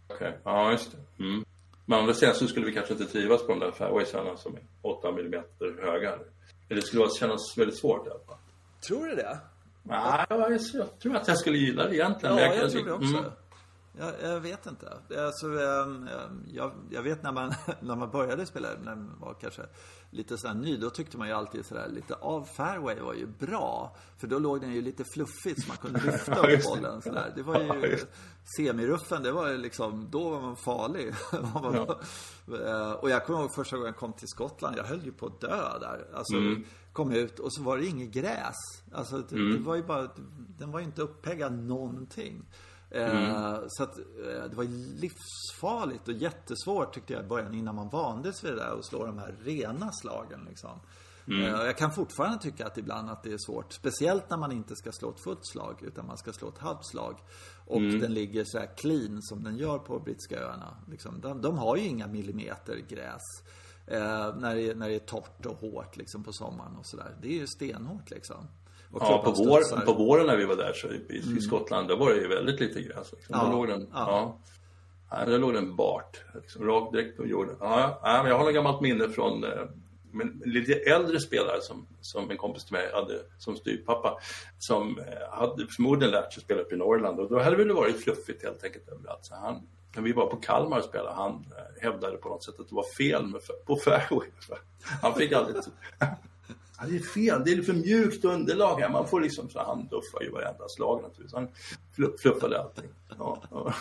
[0.07, 0.39] Okej, okay.
[0.43, 1.23] ja just det.
[1.23, 1.45] Mm.
[1.85, 4.61] Men andra sidan så skulle vi kanske inte trivas på de där fairwaysarna som är
[4.81, 5.43] 8 mm
[5.81, 6.19] höga.
[6.67, 8.37] Det skulle kännas väldigt svårt i alla fall.
[8.87, 9.39] Tror du det?
[9.83, 12.37] Nej, jag, tror att jag skulle gilla det egentligen.
[12.37, 13.17] Ja, jag, jag tror det också.
[13.17, 13.31] Mm.
[13.97, 14.97] Jag, jag vet inte.
[15.17, 19.33] Alltså, ehm, ehm, jag, jag vet när man, när man började spela, när man var
[19.33, 19.61] kanske
[20.11, 23.95] lite sådär ny, då tyckte man ju alltid sådär lite av fairway var ju bra.
[24.17, 27.33] För då låg den ju lite fluffigt så man kunde lyfta upp bollen sådär.
[27.35, 27.97] Det var ju
[28.57, 31.13] semiruffen, det var ju liksom, då var man farlig.
[31.53, 31.99] Ja.
[32.65, 35.25] Eh, och jag kommer ihåg första gången jag kom till Skottland, jag höll ju på
[35.25, 36.07] att dö där.
[36.13, 36.63] Alltså, mm.
[36.93, 38.55] kom ut och så var det inget gräs.
[38.93, 39.53] Alltså, det, mm.
[39.53, 40.09] det var ju bara,
[40.59, 42.45] den var ju inte uppeggad någonting.
[42.91, 43.61] Eh, mm.
[43.67, 44.63] Så att eh, det var
[45.01, 49.05] livsfarligt och jättesvårt tyckte jag i början innan man vandes vid det där och slå
[49.05, 50.79] de här rena slagen liksom.
[51.27, 51.41] Mm.
[51.41, 53.73] Eh, jag kan fortfarande tycka att ibland att det är svårt.
[53.73, 56.85] Speciellt när man inte ska slå ett fullt slag utan man ska slå ett halvt
[56.85, 57.19] slag.
[57.65, 57.99] Och mm.
[57.99, 60.77] den ligger så här clean som den gör på brittiska öarna.
[60.87, 63.21] Liksom, de, de har ju inga millimeter gräs.
[63.87, 67.17] Eh, när, det, när det är torrt och hårt liksom på sommaren och sådär.
[67.21, 68.47] Det är ju stenhårt liksom.
[68.99, 71.41] Ja, på, vår, på våren när vi var där så i, i mm.
[71.41, 73.11] Skottland, då var det ju väldigt lite gräs.
[73.11, 73.35] Liksom.
[73.39, 73.45] Ja.
[73.45, 74.37] Då låg den, ja.
[75.09, 75.25] ja.
[75.25, 77.55] Där låg den bart, liksom, rakt direkt på jorden.
[77.59, 79.49] Ja, ja, jag har något gammalt minne från eh,
[80.11, 84.17] men lite äldre spelare som, som en kompis till mig hade som styrpappa
[84.57, 88.03] som eh, hade förmodligen lärt sig spela upp i Norrland och då hade det varit
[88.03, 89.25] fluffigt helt enkelt överallt.
[89.25, 92.59] Så han, när vi var på Kalmar och spelade, han eh, hävdade på något sätt
[92.59, 94.29] att det var fel med, på fairway.
[95.01, 95.63] Han fick aldrig
[96.81, 98.89] Ja, det är fel, det är för mjukt underlag här.
[98.89, 101.33] Man får liksom, så han duffar ju varenda slag naturligtvis.
[101.33, 101.47] Han
[102.17, 102.89] fluffade allting.
[103.17, 103.73] Ja, ja.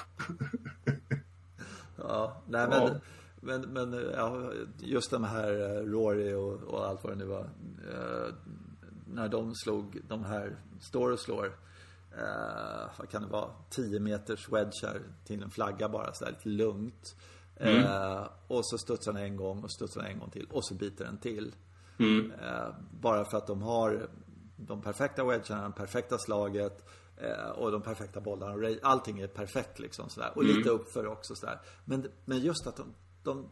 [1.97, 3.01] ja nej men, ja.
[3.41, 7.51] men, men ja, just de här eh, Rory och, och, allt vad det nu var.
[7.93, 8.35] Eh,
[9.07, 11.47] när de slog, de här står och slår.
[12.19, 13.51] Eh, vad kan det vara?
[13.71, 17.17] 10 meters wedgar till en flagga bara så där lite lugnt.
[17.57, 17.85] Mm.
[17.85, 20.75] Eh, och så studsar den en gång och studsar den en gång till och så
[20.75, 21.55] biter den till.
[22.01, 22.33] Mm.
[22.33, 24.09] Eh, bara för att de har
[24.57, 28.77] de perfekta wedgarna, det perfekta slaget eh, och de perfekta bollarna.
[28.83, 30.33] Allting är perfekt liksom sådär.
[30.35, 30.57] Och mm.
[30.57, 31.61] lite uppför också sådär.
[31.85, 33.49] Men, men just att de, de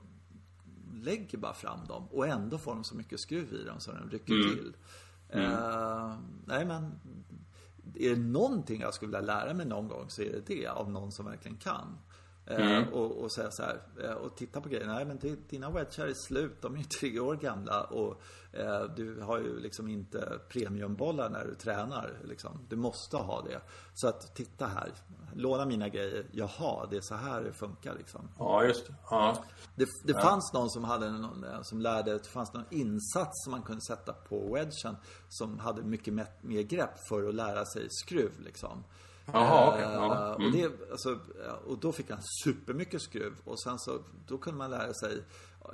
[0.93, 4.11] lägger bara fram dem och ändå får de så mycket skruv i dem så de
[4.11, 4.49] rycker mm.
[4.49, 4.77] till.
[5.35, 7.01] Uh, nej men
[7.95, 10.91] är det någonting jag skulle vilja lära mig någon gång så är det det av
[10.91, 11.99] någon som verkligen kan.
[12.51, 12.93] Mm.
[12.93, 14.87] Och, och, säga så här, och titta på grejer.
[14.87, 15.19] Nej men
[15.49, 18.23] dina wedgar är slut, de är ju tre år gamla och
[18.53, 22.19] Eh, du har ju liksom inte premiumbollar när du tränar.
[22.25, 22.67] Liksom.
[22.69, 23.61] Du måste ha det.
[23.95, 24.93] Så att titta här.
[25.35, 26.27] Låna mina grejer.
[26.33, 28.29] Jaha, det är så här det funkar liksom.
[28.39, 28.95] Ja, just det.
[29.11, 29.45] Ja.
[29.75, 30.21] Det, det ja.
[30.21, 33.83] fanns någon som hade någon, eh, som lärde, det fanns någon insats som man kunde
[33.83, 34.97] sätta på wedgen
[35.29, 38.85] som hade mycket mer grepp för att lära sig skruv liksom.
[39.33, 39.83] Jaha, okay.
[39.83, 40.35] ja.
[40.35, 40.47] mm.
[40.47, 41.19] och, det, alltså,
[41.67, 45.23] och då fick han supermycket skruv och sen så, då kunde man lära sig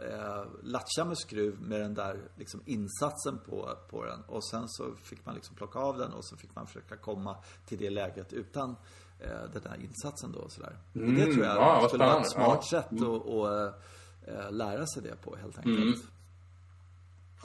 [0.02, 4.20] eh, latcha med skruv med den där liksom, insatsen på, på den.
[4.26, 7.36] Och sen så fick man liksom plocka av den och så fick man försöka komma
[7.66, 8.76] till det läget utan
[9.20, 10.38] eh, den där insatsen då.
[10.38, 10.76] Och sådär.
[10.94, 11.08] Mm.
[11.08, 12.80] Och det tror jag ja, skulle vara ett smart ja.
[12.80, 13.04] sätt mm.
[13.04, 15.78] att och, eh, lära sig det på helt enkelt.
[15.78, 16.00] Mm.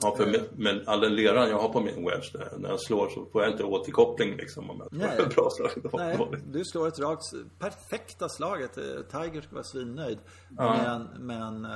[0.02, 3.08] Ja, för med, med all den leran jag har på min wedge, när jag slår
[3.08, 5.18] så får jag inte återkoppling liksom om jag Nej.
[5.18, 5.70] ett bra slag.
[5.92, 7.22] Nej, du slår ett rakt,
[7.58, 8.78] perfekta slaget.
[8.78, 10.18] Eh, Tiger ska vara svinnöjd.
[10.58, 10.76] Ja.
[10.82, 11.72] Men, men uh,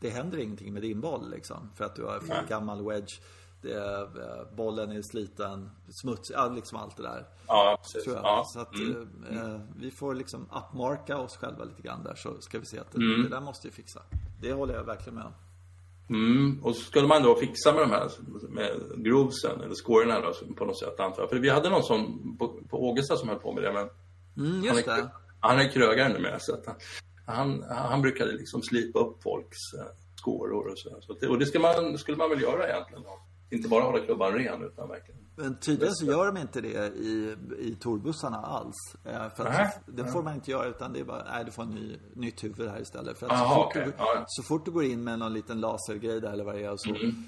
[0.00, 1.70] det händer ingenting med din boll liksom.
[1.76, 3.20] För att du har för gammal wedge.
[3.64, 5.70] Uh, bollen är sliten,
[6.02, 7.26] smutsig, ja, liksom allt det där.
[7.46, 8.04] Ja, precis.
[8.04, 8.24] Tror jag.
[8.24, 8.44] Ja.
[8.46, 9.08] Så att mm.
[9.32, 12.92] uh, vi får liksom upmarka oss själva lite grann där så ska vi se att
[12.92, 13.22] det, mm.
[13.22, 14.02] det där måste vi fixa.
[14.40, 15.32] Det håller jag verkligen med om.
[16.10, 16.60] Mm.
[16.62, 18.10] Och så skulle man då fixa med de här
[18.48, 21.30] med grovesen eller scorerna då, på något sätt antar jag.
[21.30, 23.88] För vi hade någon sån på, på Ågesta som höll på med det men
[24.46, 25.10] mm, just han, är, det.
[25.40, 26.76] han är krögare numera så att han,
[27.26, 29.84] han, han brukade liksom slipa upp folks uh,
[30.22, 31.00] scoror och så.
[31.00, 33.02] så det, och det skulle man, skulle man väl göra egentligen.
[33.02, 33.29] Då.
[33.50, 37.36] Inte bara hålla klubban ren utan verkligen men tydligen så gör de inte det i,
[37.58, 38.96] i torbussarna alls.
[39.04, 41.62] Eh, för att det får man inte göra utan det är bara, nej du får
[41.62, 43.18] en ny, nytt huvud här istället.
[43.18, 43.84] För att Aha, så, fort okay.
[43.84, 46.72] du, så fort du går in med någon liten lasergrej där eller vad det är
[46.72, 46.90] och så.
[46.90, 47.24] Mm.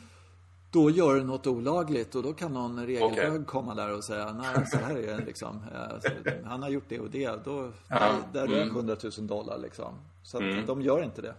[0.71, 3.45] Då gör du något olagligt och då kan någon regelbög okay.
[3.45, 5.61] komma där och säga nej så här är det liksom.
[5.75, 7.45] Eh, han har gjort det och det.
[7.45, 8.13] Då, ja.
[8.33, 8.77] där är mm.
[8.77, 9.95] 100 000 dollar liksom.
[10.23, 10.67] Så att mm.
[10.67, 11.35] de gör inte det.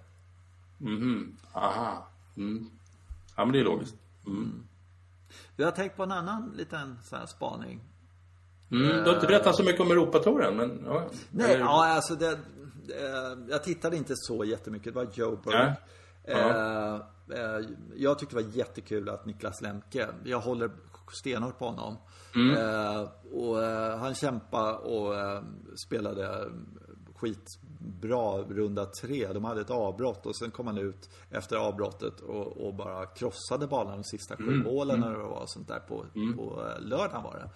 [0.82, 1.38] Mm.
[1.54, 2.08] Aha.
[2.38, 2.70] Mm.
[3.36, 3.96] Ja men det är logiskt.
[4.28, 4.64] Mm.
[5.56, 7.82] Vi har tänkt på en annan liten så här spaning.
[8.72, 10.84] Mm, du har inte berättat så mycket om Europatouren, men...
[10.86, 11.10] Ja.
[11.32, 11.60] Nej, Eller...
[11.60, 12.40] ja, alltså det,
[12.88, 14.94] det, Jag tittade inte så jättemycket.
[14.94, 15.58] Det var Joe Burke.
[15.58, 15.74] Ja.
[16.26, 17.14] Ja.
[17.32, 17.66] Eh,
[17.96, 20.72] jag tyckte det var jättekul att Niklas Lemke, jag håller
[21.12, 21.98] stenhårt på honom.
[22.36, 22.58] Mm.
[22.58, 25.14] Eh, och eh, han kämpade och
[25.86, 26.52] spelade
[27.84, 29.34] skitbra runda tre.
[29.34, 33.68] De hade ett avbrott och sen kom han ut efter avbrottet och, och bara krossade
[33.68, 34.64] banan de sista sju mm.
[34.64, 35.10] målen mm.
[35.10, 36.38] eller vad sånt där på, mm.
[36.38, 37.50] på eh, lördagen var det.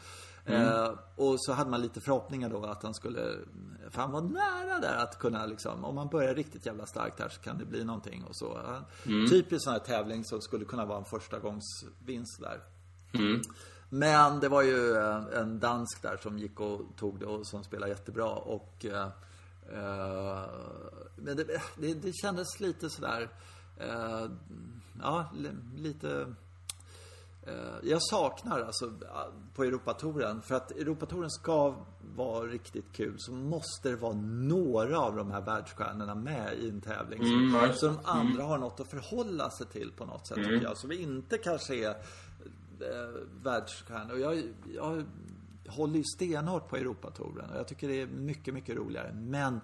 [0.53, 3.35] Eh, och så hade man lite förhoppningar då att han skulle,
[3.89, 7.29] för han var nära där att kunna liksom, om man börjar riktigt jävla starkt här
[7.29, 8.59] så kan det bli någonting och så.
[9.05, 9.29] Mm.
[9.29, 12.59] Typiskt sån här tävling som skulle kunna vara en första gångs vinst där.
[13.13, 13.41] Mm.
[13.89, 17.63] Men det var ju eh, en dansk där som gick och tog det och som
[17.63, 19.07] spelade jättebra och eh, eh,
[21.15, 21.43] Men det,
[21.77, 23.29] det, det kändes lite sådär
[23.77, 24.25] eh,
[25.01, 25.29] Ja,
[25.75, 26.35] lite
[27.47, 28.93] Eh, jag saknar alltså
[29.55, 31.75] på Europatouren, för att Europatouren ska
[32.15, 36.81] vara riktigt kul så måste det vara några av de här världsstjärnorna med i en
[36.81, 37.19] tävling.
[37.23, 38.45] Mm, så, så de andra mm.
[38.45, 40.49] har något att förhålla sig till på något sätt, mm.
[40.49, 40.77] tycker jag.
[40.77, 41.95] Så vi inte kanske är eh,
[43.43, 44.13] världsstjärnor.
[44.13, 44.43] Och jag,
[44.75, 45.05] jag
[45.67, 49.13] håller ju stenhårt på Europatouren och jag tycker det är mycket, mycket roligare.
[49.13, 49.59] Men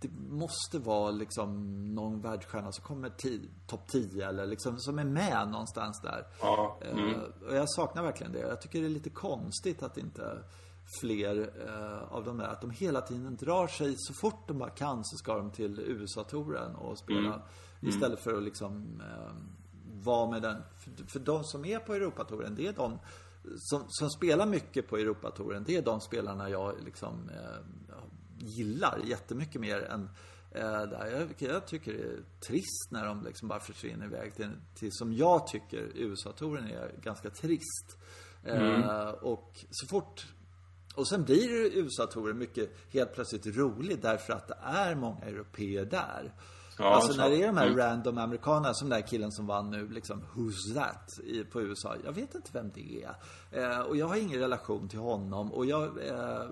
[0.00, 3.12] det måste vara liksom någon världsstjärna som kommer
[3.66, 6.26] topp 10 eller liksom som är med någonstans där.
[6.40, 7.20] Ja, mm.
[7.48, 8.38] och jag saknar verkligen det.
[8.38, 10.38] Jag tycker det är lite konstigt att inte
[11.00, 14.70] fler uh, av de där, att de hela tiden drar sig, så fort de bara
[14.70, 17.18] kan så ska de till USA-touren och spela.
[17.18, 17.32] Mm.
[17.32, 17.88] mm.
[17.94, 19.32] Istället för att liksom uh,
[20.04, 20.62] vara med den.
[20.78, 22.98] För, för de som är på Europatouren, det är de
[23.58, 27.96] som, som spelar mycket på Europatouren, det är de spelarna jag liksom uh,
[28.38, 30.08] gillar jättemycket mer än
[30.50, 31.06] eh, där.
[31.38, 35.12] Jag, jag, tycker det är trist när de liksom bara försvinner iväg till, till som
[35.12, 37.98] jag tycker USA-touren är ganska trist.
[38.44, 38.82] Eh, mm.
[38.82, 40.26] Eh, och så fort
[40.94, 46.32] och sen blir USA-touren mycket helt plötsligt rolig därför att det är många europeer där.
[46.80, 47.78] Ja, alltså när det är de här mm.
[47.78, 51.18] random amerikanerna, som den där killen som vann nu, liksom, who's that?
[51.24, 51.96] I, på USA.
[52.04, 53.14] Jag vet inte vem det är.
[53.50, 56.48] Eh, och jag har ingen relation till honom och jag, eh,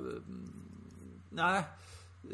[1.30, 1.64] nej.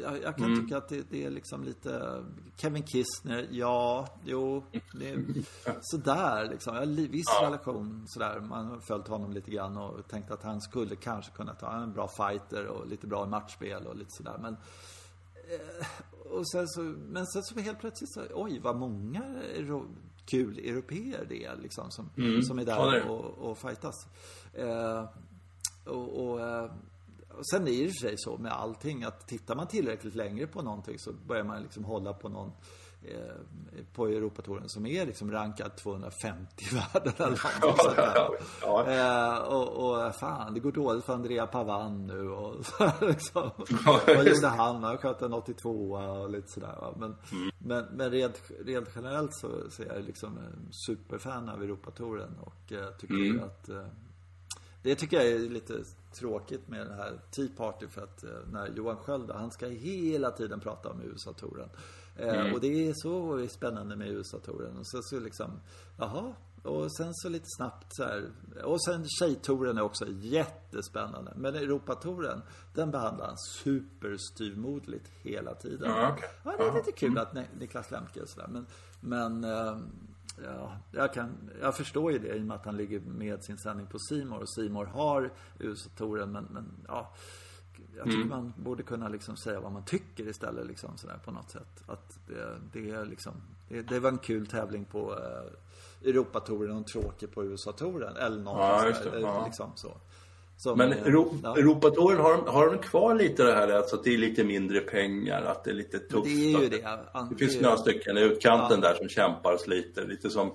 [0.01, 0.61] Jag, jag kan mm.
[0.61, 2.23] tycka att det, det, är liksom lite
[2.57, 4.63] Kevin Kistner, ja, jo,
[4.99, 5.25] det är
[5.81, 6.75] sådär liksom.
[6.75, 7.47] Jag har viss ja.
[7.47, 8.39] relation sådär.
[8.39, 11.93] Man har följt honom lite grann och tänkt att han skulle kanske kunna ta en
[11.93, 14.37] bra fighter och lite bra matchspel och lite sådär.
[14.41, 14.57] Men
[16.29, 19.41] och sen så, men sen så helt plötsligt så, oj vad många
[20.25, 22.41] kul europeer det är liksom som, mm.
[22.41, 24.07] som är där ja, och, och fightas.
[24.53, 25.09] Eh,
[25.85, 26.71] och, och eh,
[27.37, 30.61] och sen är det i sig så med allting att tittar man tillräckligt längre på
[30.61, 32.53] någonting så börjar man liksom hålla på någon eh,
[33.93, 37.35] på Europatouren som är liksom rankad 250 i världen eller
[37.83, 38.27] sånt där.
[38.61, 42.55] Ja, eh, och, och fan, det går dåligt för Andrea Pavan nu och
[43.01, 43.51] liksom,
[43.85, 44.83] Vad gjorde han?
[44.83, 46.93] Han sköt en 82 och lite sådär va?
[46.97, 47.51] Men, mm.
[47.57, 52.71] men, men rent, rent generellt så, så är jag liksom en superfan av Europatouren och
[52.71, 53.43] eh, tycker mm.
[53.43, 53.87] att eh,
[54.85, 55.83] det tycker jag är lite
[56.19, 60.31] tråkigt med den här Tea Party för att eh, när Johan Sköld, han ska hela
[60.31, 61.69] tiden prata om USA-touren.
[62.15, 62.53] Eh, mm.
[62.53, 64.77] Och det är så spännande med USA-touren.
[64.77, 65.59] Och så, så liksom,
[65.97, 66.33] jaha.
[66.63, 68.31] Och sen så lite snabbt så här.
[68.63, 71.33] Och sen Tjejtouren är också jättespännande.
[71.35, 72.41] Men Europatouren,
[72.73, 75.89] den behandlar han superstyrmodligt hela tiden.
[75.89, 76.29] Ja, okay.
[76.43, 78.47] ja, det är lite kul att Niklas Lemke och sådär.
[78.47, 78.65] Men,
[78.99, 79.77] men eh,
[80.43, 83.57] Ja, jag, kan, jag förstår ju det i och med att han ligger med sin
[83.57, 87.13] sändning på Simor och Simor har USA-touren men, men ja
[87.97, 88.29] jag tycker mm.
[88.29, 91.83] man borde kunna liksom säga vad man tycker istället liksom sådär på något sätt.
[91.85, 93.33] Att det, det är liksom,
[93.69, 98.15] det, det, var en kul tävling på uh, Europatouren och en tråkig på USA-touren.
[98.17, 99.45] Eller något ja, sådär, ja.
[99.45, 99.97] liksom så.
[100.57, 101.57] Som, men Euro ja.
[101.57, 104.79] Europatouren, har, de, har de kvar lite det här alltså att det är lite mindre
[104.79, 106.25] pengar, att det är lite tufft?
[106.25, 106.77] Det är ju det.
[106.77, 108.89] det, det finns några stycken i utkanten ja.
[108.89, 110.07] där som kämpar och sliter.
[110.07, 110.51] Lite som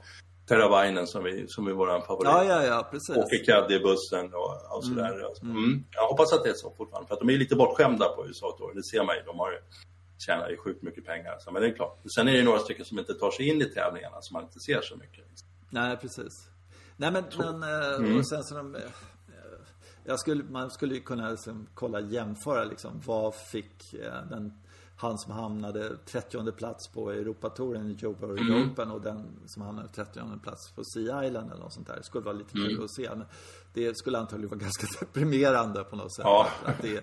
[0.51, 2.28] Teravainen som, vi, som är våran favorit.
[2.32, 3.16] Ja, ja, ja, precis.
[3.16, 5.12] Åker caddy i bussen och, och sådär.
[5.12, 5.24] Mm.
[5.24, 5.84] Alltså, mm.
[5.90, 7.09] Jag hoppas att det är så fortfarande.
[7.09, 8.76] För att de är lite bortskämda på USA-touren.
[8.76, 9.22] Det ser man ju.
[9.22, 9.59] De har ju,
[10.26, 11.36] tjänar ju sjukt mycket pengar.
[11.40, 12.03] Så, men det är klart.
[12.14, 14.61] Sen är det några stycken som inte tar sig in i tävlingarna som man inte
[14.61, 15.24] ser så mycket.
[15.70, 16.48] Nej, precis.
[16.96, 18.18] Nej, men, men eh, mm.
[18.18, 18.76] och sen så de,
[20.05, 24.53] jag skulle, man skulle ju kunna liksom kolla, jämföra liksom, vad fick eh, den,
[25.01, 28.70] han som hamnade 30 plats på Europatouren i Joe Burrow mm.
[28.70, 31.96] Open och den som hamnade 30 plats på Sea Island eller något sånt där.
[31.96, 32.84] Det skulle vara lite kul mm.
[32.84, 33.09] att se.
[33.11, 33.26] Men
[33.72, 36.24] det skulle antagligen vara ganska deprimerande på något sätt.
[36.24, 36.48] Ja.
[36.64, 37.03] Att det, det,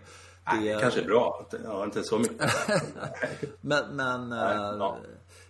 [0.53, 1.47] Nej, kanske är bra.
[1.63, 2.51] Ja, inte så mycket.
[3.61, 4.97] men, men Nej, ja.
[5.03, 5.09] Eh,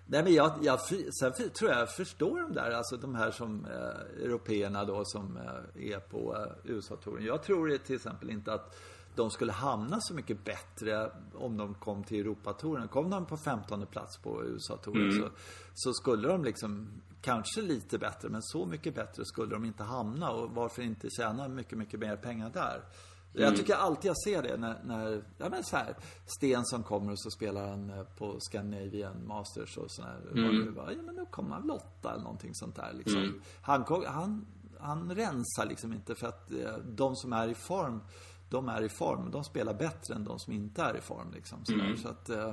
[0.10, 0.80] Nej men jag, jag
[1.20, 5.38] sen tror jag jag förstår de där, alltså de här som eh, européerna då som
[5.38, 7.26] eh, är på eh, USA-touren.
[7.26, 8.76] Jag tror till exempel inte att
[9.18, 12.88] de skulle hamna så mycket bättre om de kom till Europatouren.
[12.88, 15.22] Kom de på 15 plats på USA-touren mm.
[15.22, 15.30] så,
[15.74, 16.88] så skulle de liksom
[17.22, 20.32] kanske lite bättre, men så mycket bättre skulle de inte hamna.
[20.32, 22.76] Och varför inte tjäna mycket, mycket mer pengar där?
[22.76, 23.50] Mm.
[23.50, 25.96] Jag tycker alltid jag ser det när, när ja men så här,
[26.26, 30.22] Stensson kommer och så spelar han eh, på Scandinavian Masters och sådär.
[30.32, 30.76] Mm.
[30.78, 33.22] Ja men nu kommer han åtta eller någonting sånt där liksom.
[33.22, 33.42] Mm.
[33.62, 34.46] Han, han,
[34.80, 38.02] han rensar liksom inte för att eh, de som är i form,
[38.50, 39.32] de är i form.
[39.32, 41.64] De spelar bättre än de som inte är i form liksom.
[41.70, 41.98] Mm.
[41.98, 42.50] Så att, eh,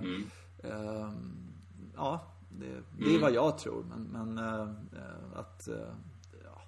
[0.64, 1.08] eh,
[1.96, 3.84] ja, det, det är vad jag tror.
[3.84, 4.68] Men, men eh,
[5.34, 5.74] att, eh,
[6.44, 6.60] ja.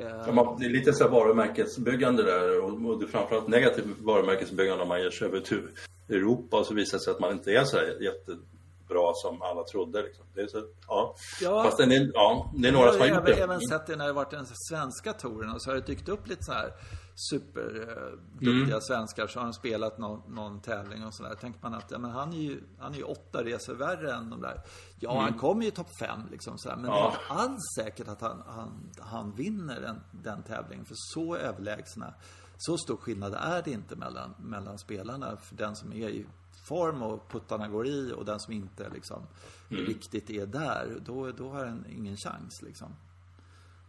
[0.00, 3.86] Eh, Ja, man- Det är lite så varumärkesbyggande där och, och det är framförallt negativt
[4.00, 5.68] varumärkesbyggande om man ger sig över till
[6.08, 9.64] Europa och så visar det sig att man inte är så här jättebra som alla
[9.64, 10.02] trodde.
[10.02, 10.24] Liksom.
[10.34, 11.14] Det är så, ja.
[11.40, 11.64] Ja.
[11.64, 13.42] Fast det är, ja, det är några som har jag gjort har det.
[13.42, 16.26] även sett det när det varit den svenska touren och så har det dykt upp
[16.28, 16.72] lite så här
[17.14, 18.80] superduktiga Mm.
[18.80, 21.34] svenskar som har spelat någon, någon tävling och sådär.
[21.34, 24.30] Tänker man att ja, men han är ju han är ju åtta resor värre än
[24.30, 24.60] de där.
[25.00, 26.96] Ja, han kommer ju topp fem liksom så här, Men Mm.
[26.96, 27.00] Ja.
[27.02, 30.84] det är inte alls säkert att han, han, han vinner den, den tävlingen.
[30.84, 32.14] För så överlägsna,
[32.58, 35.36] så stor skillnad är det inte mellan, mellan spelarna.
[35.36, 36.26] För den som är i
[36.68, 39.26] form och puttarna går i och den som inte liksom
[39.70, 39.84] Mm.
[39.84, 40.98] riktigt är där.
[41.06, 42.94] Då, då har den ingen chans liksom.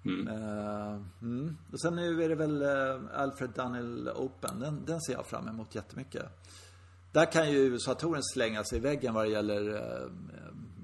[0.06, 1.58] Mm.
[1.72, 4.60] Och sen nu är det väl eh, Alfred Dunhill Open.
[4.60, 6.26] Den, den ser jag fram emot jättemycket.
[7.12, 10.08] Där kan ju USA-touren slänga sig i väggen vad det gäller eh,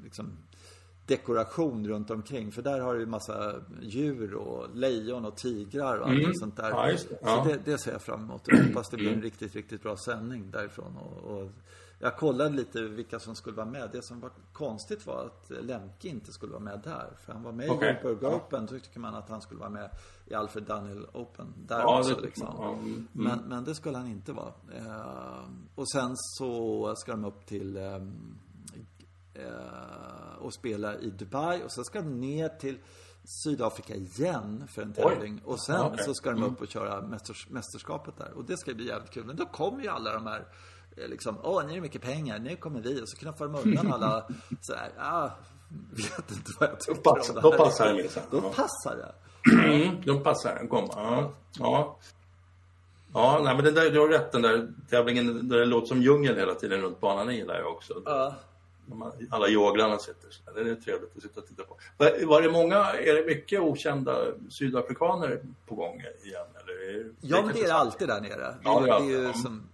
[0.04, 0.32] liksom
[1.06, 2.52] dekoration runt omkring.
[2.52, 6.66] För där har du ju massa djur och lejon och tigrar och allting sånt där.
[6.66, 6.78] Mm.
[6.78, 7.18] Ja, just det.
[7.22, 7.34] Ja.
[7.34, 7.44] Mm.
[7.44, 8.42] Så det, det ser jag fram emot.
[8.46, 10.98] Jag hoppas det blir en riktigt, riktigt bra sändning därifrån.
[10.98, 11.52] Och, och
[12.00, 13.90] jag kollade lite vilka som skulle vara med.
[13.92, 17.10] Det som var konstigt var att Lemke inte skulle vara med där.
[17.26, 18.00] För han var med Okej.
[18.00, 18.38] i Goldberg Ja.
[18.38, 18.68] Open.
[18.68, 19.90] Så tycker man att han skulle vara med
[20.26, 21.54] i Alfred Dunhill Open.
[21.68, 22.48] Där Ja, också liksom.
[22.58, 24.54] ja, mm, Men, men det skulle han inte vara.
[24.76, 28.38] Eh, och sen så ska de upp till ehm,
[29.34, 32.78] eh, och spela i Dubai och sen ska de ner till
[33.44, 35.42] Sydafrika igen för en tävling.
[35.46, 36.06] Och sen okej.
[36.06, 38.32] så ska de upp och köra mästers, mästerskapet där.
[38.34, 39.26] Och det ska bli jävligt kul.
[39.26, 40.46] Men då kommer ju alla de här eh,
[41.08, 43.02] liksom, åh, nu är det mycket pengar, nu kommer vi.
[43.02, 44.28] Och så knappar de undan alla
[44.62, 45.30] sådär, ah,
[45.92, 47.58] vet inte vad jag tycker passar- om då här.
[47.58, 48.24] passar det minsann.
[48.32, 48.50] Då Ja.
[48.56, 49.14] passar det.
[49.52, 50.56] Mm, de passar.
[50.56, 50.90] Den kommer.
[50.96, 51.32] Ja.
[51.60, 51.98] Ja.
[53.14, 54.32] Ja, nej, men den där, du har rätt.
[54.32, 57.72] Den där tävlingen där det låter som djungel hela tiden runt banan den gillar jag
[57.72, 57.94] också.
[58.06, 58.36] Ja.
[59.30, 60.52] Alla joglarna sitter så.
[60.56, 61.78] Det är trevligt att sitta och titta på.
[62.28, 64.18] Var, det många, är det mycket okända
[64.50, 66.46] sydafrikaner på gång igen?
[66.64, 68.56] Eller är Ja, men det är det alltid där nere.
[68.64, 69.42] Ja, det, det är det är ju alltid.
[69.42, 69.70] som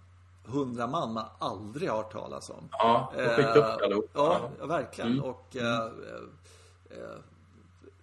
[0.46, 2.68] hundra man man aldrig har hört talas om.
[2.70, 4.10] Ja, de fick upp Eh, allihop.
[4.12, 5.12] Ja, ja, verkligen.
[5.12, 5.24] Mm.
[5.24, 7.18] Och eh, eh, eh,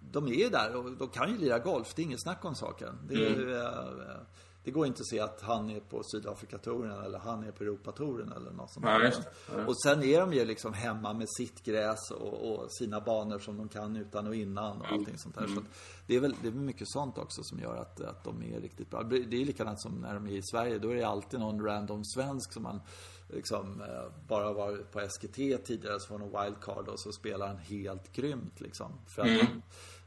[0.00, 1.94] de är ju där och de kan ju lira golf.
[1.94, 2.98] Det är inget snack om saken.
[3.08, 4.20] Det, är, ju, eh, eh,
[4.64, 8.32] det går inte att se att han är på Sydafrikatouren eller han är på Europatouren
[8.32, 8.86] eller något sånt.
[8.86, 9.12] Det.
[9.52, 9.66] Ja.
[9.66, 13.56] Och sen är de ju liksom hemma med sitt gräs och, och sina banor som
[13.56, 15.46] de kan utan och innan och allting sånt där.
[15.46, 15.66] Så att
[16.06, 18.90] det är väl det är mycket sånt också som gör att, att de är riktigt
[18.90, 19.02] bra.
[19.02, 20.78] Det är likadant som när de är i Sverige.
[20.78, 22.80] Då är det alltid någon random svensk som man
[23.28, 25.34] liksom eh, bara varit på SKT
[25.64, 28.92] tidigare så får någon wildcard och så spelar han helt grymt liksom.
[29.06, 29.62] För att han,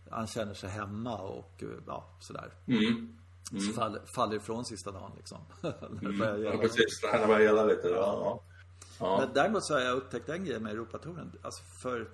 [0.10, 2.54] han känner sig hemma och eh, ja, sådär.
[2.68, 3.18] Mm.
[3.52, 5.38] Så faller, faller ifrån sista dagen liksom.
[5.62, 7.02] När det börjar Ja, precis.
[7.02, 7.88] Det här börjar gälla lite.
[7.88, 7.96] Ja.
[7.96, 8.44] Ja.
[9.00, 9.18] Ja.
[9.20, 11.32] Men däremot så har jag upptäckt en grej med Europatouren.
[11.42, 12.10] Alltså för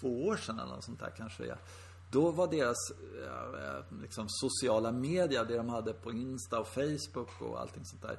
[0.00, 1.58] två år sedan eller något sånt där kanske det är.
[2.10, 7.60] Då var deras eh, liksom, sociala medier, det de hade på Insta och Facebook och
[7.60, 8.18] allting sånt där.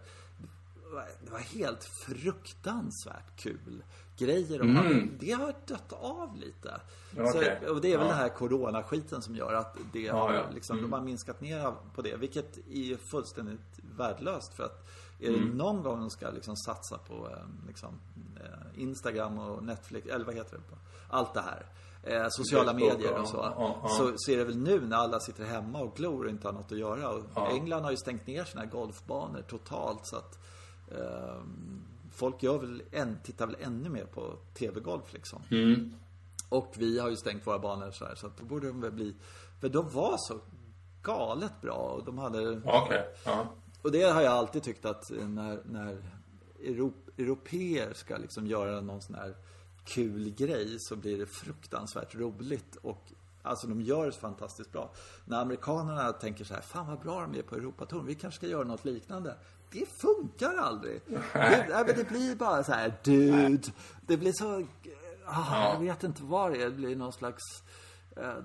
[1.24, 3.84] Det var, helt fruktansvärt kul
[4.18, 5.08] grejer de hade.
[5.20, 6.82] Det har dött av lite.
[7.18, 7.60] Okej.
[7.66, 8.12] Så, och det är väl Ja.
[8.14, 10.44] den här coronaskiten som gör att det Ja, har, ja.
[10.54, 12.16] liksom, de har minskat ner på det.
[12.16, 14.54] Vilket är fullständigt värdelöst.
[14.54, 14.88] För att
[15.20, 15.50] är Mm.
[15.50, 18.00] det någon gång de ska liksom satsa på eh, liksom,
[18.44, 20.64] eh, Instagram och Netflix, eller vad heter det?
[20.64, 20.76] På?
[21.10, 21.66] Allt det här.
[22.04, 23.38] Eh, sociala medier och så.
[23.38, 23.90] ja, ja.
[23.90, 26.54] Så, så är det väl nu när alla sitter hemma och glor och inte har
[26.54, 27.10] något att göra.
[27.10, 27.50] Och Ja.
[27.52, 30.40] England har ju stängt ner sina golfbanor totalt så att
[32.12, 35.42] folk gör väl än, tittar väl ännu mer på TV-golf liksom.
[35.52, 35.94] Mm.
[36.50, 38.92] Och vi har ju stängt våra banor så här så att då borde de väl
[38.92, 39.16] bli
[39.62, 40.40] För de var så
[41.04, 43.06] galet bra och de hade Okej.
[43.26, 43.48] Ja.
[43.82, 46.04] Och det har jag alltid tyckt att när, när
[46.60, 49.36] Europ, europeer ska liksom göra någon sån här
[49.86, 53.12] kul grej så blir det fruktansvärt roligt och
[53.42, 54.94] Alltså de gör det fantastiskt bra.
[55.26, 58.48] När amerikanerna tänker så här, fan vad bra de är på Europatouren, vi kanske ska
[58.48, 59.36] göra något liknande.
[59.72, 61.02] Det funkar aldrig.
[61.08, 63.72] Det, nej, men det blir bara så här, dude.
[64.08, 64.68] Det blir så,
[65.26, 67.44] ah, jag vet inte vad det är, det blir någon slags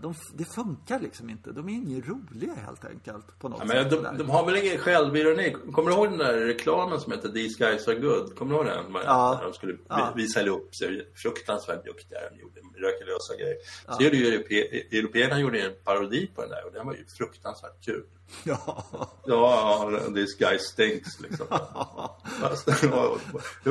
[0.03, 1.53] de, det funkar liksom inte.
[1.53, 3.39] De är inget roliga helt enkelt.
[3.39, 5.57] På något Ja, men de, de har väl ingen självironi?
[5.73, 8.37] Kommer du ihåg den där reklamen som heter These guys are good?
[8.39, 8.85] Kommer du ihåg den?
[9.05, 9.41] Ja.
[9.43, 10.13] De skulle Ja.
[10.17, 11.11] visa upp sig.
[11.15, 12.19] Fruktansvärt duktiga.
[12.31, 13.57] De gjorde mirakulösa grejer.
[13.97, 14.55] Så gjorde ju europe,
[14.99, 18.05] européerna gjorde en parodi på den där och den var ju fruktansvärt kul.
[18.45, 18.85] Ja.
[19.27, 21.47] Ja, this guy stinks liksom.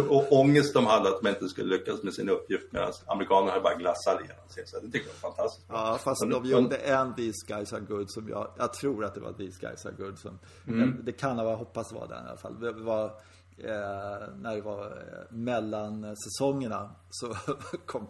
[0.10, 3.64] Och ångest de hade att de inte skulle lyckas med sin uppgift medan amerikanerna hade
[3.64, 4.68] bara glassat igenom sig.
[4.68, 5.66] Så det tycker jag var fantastiskt.
[5.70, 9.14] Ja, Ja, fast de gjorde en These Guys Are Good som jag, jag tror att
[9.14, 11.00] det var These Guys Are Good som, mm.
[11.04, 12.60] det kan ha, hoppas vara den i alla fall.
[12.60, 13.06] Det var,
[13.58, 17.36] eh, när det var eh, mellan säsongerna så
[17.86, 18.08] kom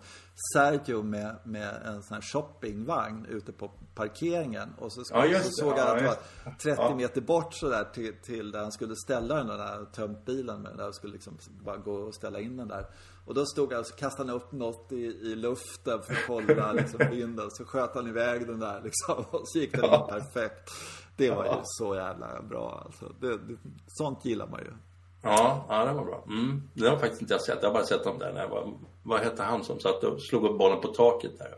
[0.53, 5.77] Sergio med, med en sån här shoppingvagn ute på parkeringen och så, ja, så såg
[5.77, 6.17] jag att det var
[6.51, 6.95] 30 ja.
[6.95, 10.87] meter bort sådär till, till där han skulle ställa den där tömt bilen med där
[10.87, 12.85] och skulle liksom bara gå och ställa in den där.
[13.25, 16.71] Och då stod han och kastade han upp något i, i luften för att kolla
[16.71, 17.51] liksom vinden.
[17.51, 19.25] Så sköt han iväg den där liksom.
[19.31, 20.69] Och så gick den in perfekt.
[21.17, 23.05] Det var ju så jävla bra alltså.
[23.21, 23.57] Det, det,
[23.87, 24.73] sånt gillar man ju.
[25.21, 26.23] Ja, ja det var bra.
[26.27, 26.69] Mm.
[26.73, 27.57] Det har faktiskt inte jag sett.
[27.61, 30.21] Jag har bara sett dem där när jag var, Vad hette han som satt och
[30.21, 31.53] slog upp bollen på taket där?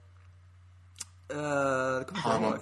[1.34, 2.60] Uh, det kommer jag inte ihåg.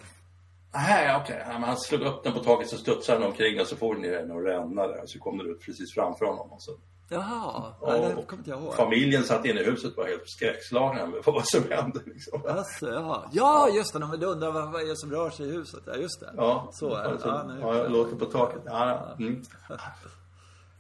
[0.74, 1.42] Nej, okej.
[1.46, 1.54] Okay.
[1.54, 4.10] Han slog upp den på taket så studsade den omkring och så for den i
[4.10, 5.02] den och rännade.
[5.06, 6.52] Så kom den ut precis framför honom.
[6.52, 6.72] Och så
[7.14, 8.74] Jaha, nej, det kommer inte jag ihåg.
[8.74, 12.00] Familjen satt inne i huset var helt skräckslagna för vad som hände.
[12.06, 12.42] Liksom.
[12.48, 13.30] Alltså, jaha.
[13.32, 14.00] Ja, just det.
[14.00, 15.84] De undrar vad, vad är det som rör sig i huset.
[15.86, 16.34] Ja, just det.
[16.38, 17.20] Ja, så är det.
[17.24, 18.62] Ja, nu, ja, jag låter på taket.
[18.66, 19.26] Ja, ja.
[19.26, 19.34] Mm.
[19.34, 19.78] uh,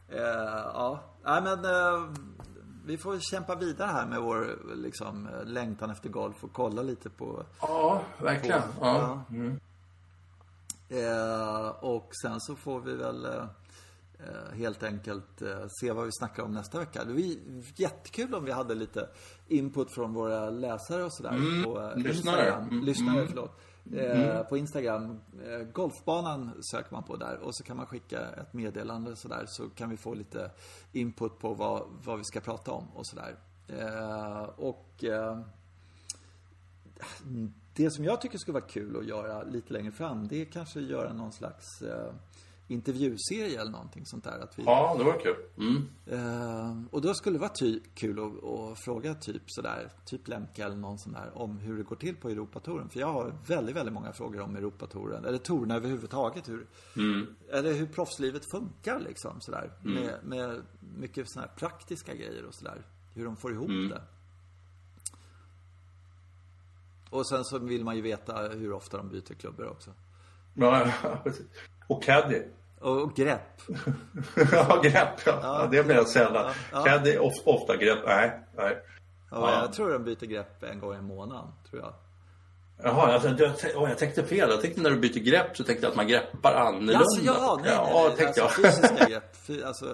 [0.74, 1.00] ja.
[1.24, 2.10] Nej, men uh,
[2.86, 7.44] vi får kämpa vidare här med vår liksom, längtan efter golf och kolla lite på...
[7.62, 8.62] Ja, verkligen.
[8.62, 9.24] På, ja.
[9.30, 9.60] Mm.
[10.92, 13.46] Uh, och sen så får vi väl Eh,
[14.56, 17.04] helt enkelt eh, se vad vi snackar om nästa vecka.
[17.04, 17.22] Det var
[17.76, 19.10] jättekul om vi hade lite
[19.48, 21.32] input från våra läsare och sådär.
[21.32, 22.52] Mm, på eh, lyssnare.
[22.52, 23.28] Mm, lyssnare, mm.
[23.28, 23.60] förlåt.
[23.92, 24.46] Mm.
[24.46, 25.20] På Instagram.
[25.74, 29.90] Golfbanan söker man på där och så kan man skicka ett meddelande sådär så kan
[29.90, 30.52] vi få lite
[30.92, 33.36] input på vad, vad vi ska prata om och sådär.
[34.56, 35.04] Och
[37.74, 40.80] det som jag tycker skulle vara kul att göra lite längre fram det är kanske
[40.80, 41.84] att göra någon slags
[42.68, 44.40] intervjuserie eller någonting sånt där.
[44.40, 45.36] Att vi, ja, det var kul.
[45.58, 45.90] Mm.
[46.06, 50.64] Eh, och då skulle det vara ty kul att, att, fråga typ sådär, typ Lemke
[50.64, 52.90] eller någon sån där, om hur det går till på Europatouren.
[52.90, 55.26] För jag har väldigt, väldigt många frågor om Europatouren.
[55.26, 56.50] Eller tourerna överhuvudtaget.
[56.50, 57.36] Hur, mm.
[57.52, 59.72] Eller hur proffslivet funkar liksom sådär.
[59.86, 60.04] Mm.
[60.04, 60.62] Med, med
[60.98, 62.86] mycket sådana här praktiska grejer och sådär.
[63.14, 63.90] Hur de får ihop mm.
[63.90, 64.02] det.
[67.10, 69.94] Och sen så vill man ju veta hur ofta de byter klubbor också.
[70.54, 70.92] Ja,
[71.24, 71.46] precis.
[71.94, 72.42] Och caddy.
[72.80, 73.62] Och grepp.
[74.52, 75.26] ja, grepp.
[75.26, 75.40] Ja.
[75.44, 76.46] ja det blir sällan.
[76.46, 76.84] Ja, ja.
[76.84, 78.00] Caddy, of, ofta grepp.
[78.06, 78.78] Nej, nej.
[79.32, 81.94] Ja, Jag tror de byter grepp en gång i månaden, tror jag.
[82.84, 84.50] Jaha, jag, jag, jag, jag tänkte fel.
[84.50, 86.98] Jag tänkte när du byter grepp så tänkte jag att man greppar annorlunda.
[86.98, 88.74] Alltså, ja, nej, ja, nej, tänkte alltså, jag.
[88.74, 89.66] fysiska grepp.
[89.66, 89.86] Alltså,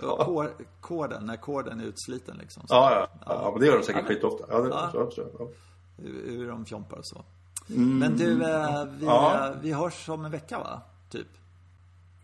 [0.00, 0.48] ja.
[0.80, 2.66] Korden, när korden är utsliten liksom.
[2.66, 2.74] Så.
[2.74, 3.50] Ja, ja, ja.
[3.50, 4.44] men det gör de säkert ja, skitofta.
[4.48, 4.90] Ja, det, ja.
[4.92, 5.48] Så, så, ja.
[5.96, 7.24] Hur, hur de fjompar och så.
[7.68, 7.98] Mm.
[7.98, 9.52] Men du, eh, vi, ja.
[9.62, 10.82] vi hörs om en vecka va?
[11.10, 11.26] Typ.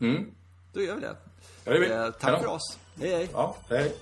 [0.00, 0.34] Mm.
[0.72, 1.16] Då gör vi det.
[1.64, 2.78] Ja, det eh, tack för oss.
[3.00, 3.28] Hej hej.
[3.32, 3.94] Ja, hej.